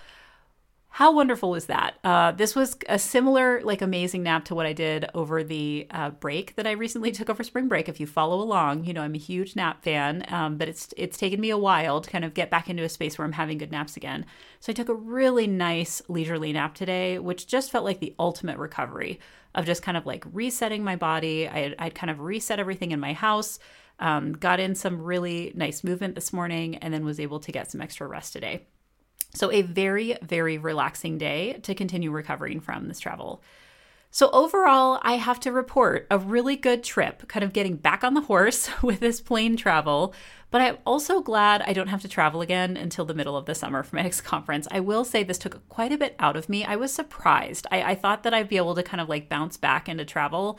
How 0.96 1.12
wonderful 1.12 1.50
was 1.50 1.66
that? 1.66 1.98
Uh, 2.02 2.32
this 2.32 2.56
was 2.56 2.74
a 2.88 2.98
similar, 2.98 3.61
like, 3.62 3.82
amazing 3.82 4.22
nap 4.22 4.46
to 4.46 4.54
what 4.54 4.64
I 4.64 4.72
did 4.72 5.04
over 5.12 5.44
the 5.44 5.87
uh, 5.90 6.09
break 6.09 6.56
that 6.56 6.66
I 6.66 6.70
recently 6.70 7.12
took 7.12 7.28
over 7.28 7.44
spring 7.44 7.68
break. 7.68 7.90
If 7.90 8.00
you 8.00 8.06
follow 8.06 8.40
along, 8.40 8.87
you 8.87 8.94
know 8.94 9.02
I'm 9.02 9.14
a 9.14 9.18
huge 9.18 9.56
nap 9.56 9.82
fan, 9.85 10.24
um, 10.28 10.56
but 10.56 10.70
it's 10.70 10.94
it's 10.96 11.18
taken 11.18 11.38
me 11.38 11.50
a 11.50 11.59
while 11.59 12.00
to 12.00 12.09
kind 12.09 12.24
of 12.24 12.32
get 12.32 12.48
back 12.48 12.70
into 12.70 12.82
a 12.82 12.88
space 12.88 13.18
where 13.18 13.26
I'm 13.26 13.32
having 13.32 13.59
good 13.59 13.70
naps 13.70 13.98
again. 13.98 14.24
So 14.61 14.70
I 14.70 14.72
took 14.72 14.88
a 14.88 14.94
really 14.94 15.46
nice 15.46 16.00
leisurely 16.09 16.54
nap 16.54 16.74
today, 16.74 17.18
which 17.18 17.46
just 17.46 17.70
felt 17.70 17.85
like 17.85 18.00
the 18.00 18.14
ultimate 18.18 18.56
recovery 18.56 19.20
of 19.54 19.66
just 19.66 19.82
kind 19.82 19.98
of 19.98 20.06
like 20.06 20.24
resetting 20.32 20.82
my 20.82 20.96
body. 20.96 21.46
I 21.46 21.74
I'd 21.78 21.94
kind 21.94 22.11
of 22.11 22.20
reset 22.20 22.59
everything 22.59 22.92
in 22.92 23.00
my 23.00 23.12
house. 23.12 23.59
Um, 23.98 24.32
got 24.32 24.61
in 24.61 24.74
some 24.74 25.02
really 25.02 25.52
nice 25.54 25.85
movement 25.85 26.14
this 26.14 26.32
morning, 26.32 26.76
and 26.76 26.94
then 26.94 27.04
was 27.04 27.20
able 27.20 27.40
to 27.40 27.52
get 27.52 27.70
some 27.70 27.82
extra 27.82 28.06
rest 28.06 28.32
today. 28.32 28.62
So, 29.35 29.51
a 29.53 29.62
very, 29.62 30.17
very 30.23 30.59
relaxing 30.59 31.19
day 31.19 31.55
to 31.62 31.75
continue 31.75 32.11
recovering 32.11 32.61
from 32.61 32.89
this 32.89 33.01
travel. 33.01 33.43
So, 34.11 34.31
overall, 34.31 34.99
I 35.03 35.17
have 35.17 35.41
to 35.41 35.53
report 35.53 36.07
a 36.11 36.19
really 36.19 36.57
good 36.57 36.83
trip, 36.83 37.29
kind 37.29 37.45
of 37.45 37.53
getting 37.53 37.77
back 37.77 38.03
on 38.03 38.15
the 38.15 38.23
horse 38.23 38.71
with 38.83 39.01
this 39.01 39.21
plane 39.21 39.57
travel. 39.57 40.15
But 40.51 40.62
I'm 40.62 40.79
also 40.87 41.21
glad 41.21 41.61
I 41.62 41.75
don't 41.75 41.89
have 41.89 42.01
to 42.03 42.09
travel 42.09 42.41
again 42.41 42.77
until 42.77 43.05
the 43.05 43.12
middle 43.12 43.37
of 43.37 43.45
the 43.45 43.55
summer 43.55 43.83
for 43.83 43.97
my 43.97 44.03
next 44.03 44.21
conference. 44.23 44.67
I 44.71 44.81
will 44.81 45.05
say 45.05 45.23
this 45.23 45.39
took 45.39 45.69
quite 45.69 45.93
a 45.93 45.99
bit 45.99 46.17
out 46.19 46.37
of 46.37 46.49
me. 46.49 46.65
I 46.65 46.77
was 46.77 46.95
surprised. 46.95 47.67
I, 47.71 47.83
I 47.83 47.95
thought 47.95 48.23
that 48.23 48.33
I'd 48.33 48.49
be 48.49 48.57
able 48.57 48.75
to 48.77 48.83
kind 48.83 49.01
of 49.01 49.09
like 49.09 49.29
bounce 49.29 49.57
back 49.57 49.89
into 49.89 50.05
travel 50.05 50.59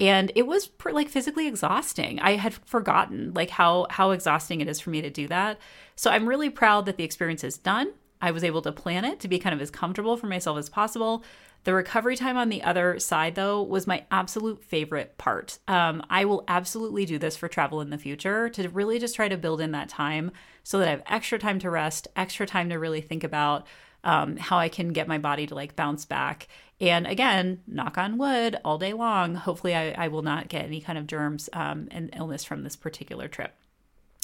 and 0.00 0.32
it 0.34 0.46
was 0.46 0.70
like 0.90 1.08
physically 1.08 1.46
exhausting 1.46 2.18
i 2.20 2.36
had 2.36 2.54
forgotten 2.54 3.32
like 3.34 3.50
how 3.50 3.86
how 3.90 4.10
exhausting 4.10 4.60
it 4.60 4.68
is 4.68 4.80
for 4.80 4.90
me 4.90 5.02
to 5.02 5.10
do 5.10 5.28
that 5.28 5.58
so 5.96 6.10
i'm 6.10 6.28
really 6.28 6.50
proud 6.50 6.86
that 6.86 6.96
the 6.96 7.04
experience 7.04 7.44
is 7.44 7.58
done 7.58 7.92
I 8.22 8.30
was 8.30 8.44
able 8.44 8.62
to 8.62 8.72
plan 8.72 9.04
it 9.04 9.20
to 9.20 9.28
be 9.28 9.38
kind 9.40 9.54
of 9.54 9.60
as 9.60 9.70
comfortable 9.70 10.16
for 10.16 10.28
myself 10.28 10.56
as 10.56 10.70
possible. 10.70 11.24
The 11.64 11.74
recovery 11.74 12.16
time 12.16 12.36
on 12.36 12.48
the 12.48 12.62
other 12.62 12.98
side, 12.98 13.34
though, 13.34 13.62
was 13.62 13.86
my 13.86 14.04
absolute 14.10 14.64
favorite 14.64 15.18
part. 15.18 15.58
Um, 15.68 16.02
I 16.08 16.24
will 16.24 16.44
absolutely 16.48 17.04
do 17.04 17.18
this 17.18 17.36
for 17.36 17.48
travel 17.48 17.80
in 17.80 17.90
the 17.90 17.98
future 17.98 18.48
to 18.50 18.68
really 18.68 18.98
just 18.98 19.16
try 19.16 19.28
to 19.28 19.36
build 19.36 19.60
in 19.60 19.72
that 19.72 19.88
time 19.88 20.30
so 20.64 20.78
that 20.78 20.88
I 20.88 20.92
have 20.92 21.02
extra 21.06 21.38
time 21.38 21.58
to 21.60 21.70
rest, 21.70 22.08
extra 22.16 22.46
time 22.46 22.70
to 22.70 22.76
really 22.76 23.00
think 23.00 23.22
about 23.22 23.66
um, 24.04 24.36
how 24.36 24.58
I 24.58 24.68
can 24.68 24.92
get 24.92 25.06
my 25.06 25.18
body 25.18 25.46
to 25.46 25.54
like 25.54 25.76
bounce 25.76 26.04
back. 26.04 26.48
And 26.80 27.06
again, 27.06 27.60
knock 27.68 27.96
on 27.96 28.18
wood 28.18 28.58
all 28.64 28.78
day 28.78 28.92
long. 28.92 29.36
Hopefully, 29.36 29.74
I, 29.74 29.92
I 29.92 30.08
will 30.08 30.22
not 30.22 30.48
get 30.48 30.64
any 30.64 30.80
kind 30.80 30.98
of 30.98 31.06
germs 31.06 31.48
um, 31.52 31.86
and 31.92 32.10
illness 32.16 32.42
from 32.42 32.64
this 32.64 32.74
particular 32.74 33.28
trip. 33.28 33.54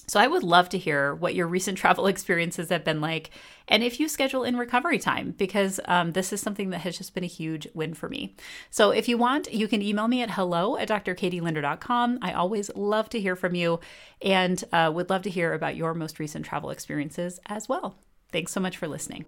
So 0.09 0.19
I 0.19 0.27
would 0.27 0.43
love 0.43 0.69
to 0.71 0.79
hear 0.79 1.15
what 1.15 1.35
your 1.35 1.47
recent 1.47 1.79
travel 1.79 2.07
experiences 2.09 2.71
have 2.71 2.85
been 2.85 3.01
like, 3.01 3.31
and 3.69 3.83
if 3.83 4.01
you 4.01 4.09
schedule 4.09 4.45
in 4.45 4.57
recovery 4.57 4.99
time, 4.99 5.35
because 5.37 5.79
um, 5.85 6.13
this 6.13 6.33
is 6.33 6.41
something 6.41 6.71
that 6.71 6.79
has 6.79 6.97
just 6.97 7.15
been 7.15 7.25
a 7.25 7.29
huge 7.29 7.69
win 7.75 7.95
for 7.95 8.09
me. 8.09 8.35
So 8.71 8.91
if 8.91 9.09
you 9.09 9.19
want, 9.19 9.53
you 9.53 9.69
can 9.69 9.83
email 9.83 10.09
me 10.09 10.23
at 10.23 10.31
hello 10.31 10.77
at 10.79 10.89
drkatielinder.com. 10.89 12.19
I 12.23 12.33
always 12.33 12.71
love 12.75 13.11
to 13.11 13.21
hear 13.21 13.37
from 13.37 13.55
you 13.55 13.81
and 14.23 14.65
uh, 14.73 14.91
would 14.95 15.11
love 15.11 15.23
to 15.23 15.31
hear 15.31 15.53
about 15.53 15.77
your 15.77 15.95
most 15.95 16.19
recent 16.19 16.47
travel 16.47 16.71
experiences 16.71 17.39
as 17.47 17.69
well. 17.69 17.97
Thanks 18.33 18.53
so 18.53 18.61
much 18.61 18.77
for 18.77 18.89
listening. 18.89 19.27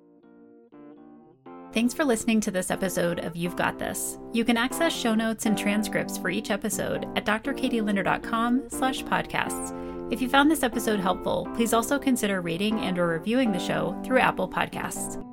Thanks 1.72 1.94
for 1.94 2.04
listening 2.04 2.40
to 2.40 2.50
this 2.50 2.70
episode 2.70 3.20
of 3.20 3.36
You've 3.36 3.54
Got 3.54 3.78
This. 3.78 4.18
You 4.32 4.44
can 4.44 4.56
access 4.56 4.92
show 4.92 5.14
notes 5.14 5.46
and 5.46 5.56
transcripts 5.56 6.18
for 6.18 6.28
each 6.28 6.50
episode 6.50 7.06
at 7.16 7.24
drkatielinder.com 7.24 8.70
slash 8.70 9.04
podcasts. 9.04 9.99
If 10.11 10.20
you 10.20 10.29
found 10.29 10.51
this 10.51 10.64
episode 10.64 10.99
helpful, 10.99 11.49
please 11.55 11.73
also 11.73 11.96
consider 11.96 12.40
rating 12.40 12.81
and 12.81 12.99
or 12.99 13.07
reviewing 13.07 13.53
the 13.53 13.61
show 13.61 13.96
through 14.05 14.18
Apple 14.18 14.49
Podcasts. 14.49 15.25